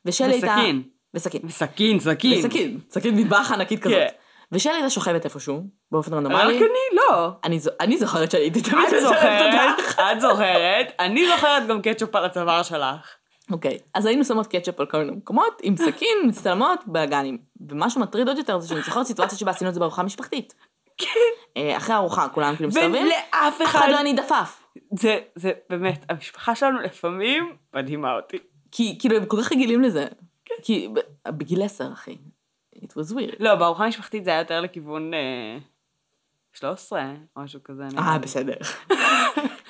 [0.05, 0.47] ושלי הייתה...
[0.47, 0.83] וסכין.
[1.15, 1.41] וסכין.
[1.45, 2.39] וסכין, סכין.
[2.39, 2.81] וסכין.
[2.91, 3.97] סכין מטבח ענקית כזאת.
[3.97, 4.09] כן.
[4.53, 5.63] ושלי הייתה שוכבת איפשהו,
[5.93, 6.59] באופן רק רנדומלי.
[6.59, 7.29] אני לא.
[7.45, 10.01] אני אני זוכרת שהייתי תמיד זוכרת, אותך.
[10.13, 13.15] את זוכרת, אני זוכרת גם קטשופ על הצוואר שלך.
[13.53, 17.39] אוקיי, אז היינו שמות קטשופ על כל מיני מקומות, עם סכין, מצטלמות, בלאגנים.
[17.69, 20.55] ומשהו מטריד עוד יותר זה שאני זוכרת סיטואציה שבה עשינו את זה בארוחה משפחתית.
[21.57, 24.65] אה, אחרי הארוחה כולם כאילו מסתובבים, ולאף אף אחד אחד, לא הניד עפעף.
[24.99, 28.39] זה, זה באמת, המשפחה שלנו לפעמים מדהימה אותי.
[28.73, 30.07] כי כאילו הם כל כך רגילים לזה.
[30.63, 32.17] כי ב- בגיל עשר, אחי.
[32.77, 33.37] it was weird.
[33.39, 35.59] לא, בארוחה המשפחתית זה היה יותר לכיוון אה,
[36.53, 37.03] 13,
[37.37, 37.83] או משהו כזה.
[37.99, 38.19] אה, לי.
[38.19, 38.55] בסדר.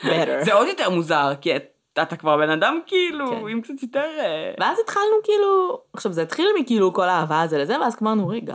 [0.03, 0.45] better.
[0.45, 3.49] זה עוד יותר מוזר, כי את- אתה כבר בן אדם כאילו, כן.
[3.49, 4.05] עם קצת יותר...
[4.19, 8.55] אה, ואז התחלנו כאילו, עכשיו זה התחיל מכאילו כל האהבה הזה לזה, ואז אמרנו, רגע,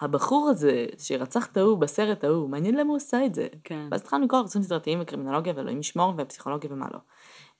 [0.00, 3.46] הבחור הזה שרצח את ההוא בסרט ההוא, מעניין למה הוא עושה את זה.
[3.64, 3.88] כן.
[3.90, 6.98] ואז התחלנו לקרוא קורסים סדרתיים וקרימינולוגיה ואלוהים ישמור ופסיכולוגיה ומה לא.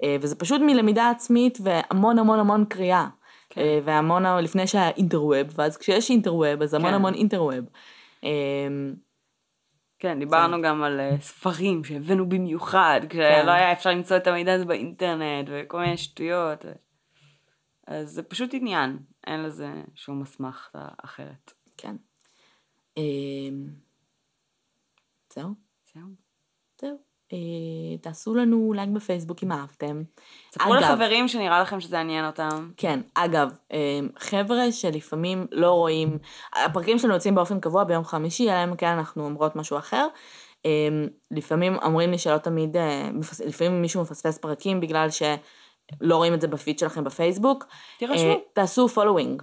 [0.03, 3.07] אה, וזה פשוט מלמידה עצמית והמון המון המון קריאה.
[3.51, 3.61] כן.
[3.61, 6.95] אה, והמון, לפני שהיה אינטרווב, ואז כשיש אינטרווב, אז המון כן.
[6.95, 7.64] המון אינטרווב.
[8.24, 8.68] אה,
[9.99, 13.09] כן, דיברנו גם על אה, ספרים שהבאנו במיוחד, כן.
[13.09, 16.64] כשלא היה אפשר למצוא את המידע הזה באינטרנט, וכל מיני שטויות.
[17.87, 21.53] אז זה פשוט עניין, אין לזה שום אסמכתה אחרת.
[21.76, 21.97] כן.
[22.99, 23.03] אה,
[25.34, 25.49] זהו.
[25.95, 26.09] זהו.
[26.80, 26.99] זהו.
[27.32, 30.03] אה, תעשו לנו לייק בפייסבוק אם אהבתם.
[30.53, 32.70] ספרו לחברים שנראה לכם שזה יעניין אותם.
[32.76, 36.18] כן, אגב, אה, חבר'ה שלפעמים לא רואים,
[36.53, 40.09] הפרקים שלנו יוצאים באופן קבוע ביום חמישי, אלא אם כן אנחנו אומרות משהו אחר.
[40.66, 40.70] אה,
[41.30, 43.11] לפעמים אומרים לי שלא תמיד, אה,
[43.47, 47.64] לפעמים מישהו מפספס פרקים בגלל שלא רואים את זה בפיד שלכם בפייסבוק.
[47.99, 48.30] תירשמו.
[48.30, 49.42] אה, תעשו פולווינג.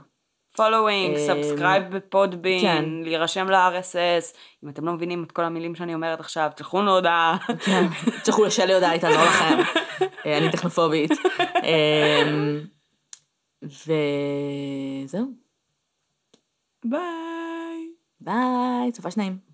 [0.55, 2.85] פולווינג, סאבסקרייב בפודבין, כן.
[3.03, 4.37] להירשם ל-RSS.
[4.63, 7.37] אם אתם לא מבינים את כל המילים שאני אומרת עכשיו, תשלחו לנו הודעה.
[7.65, 7.83] כן,
[8.23, 9.57] תשלחו לשלי הודעה, היא תעזור לכם.
[10.25, 11.11] אה, אני טכנופובית.
[11.63, 12.23] אה,
[13.63, 15.25] וזהו,
[16.85, 17.01] ביי.
[18.21, 19.50] ביי, סופה שניים.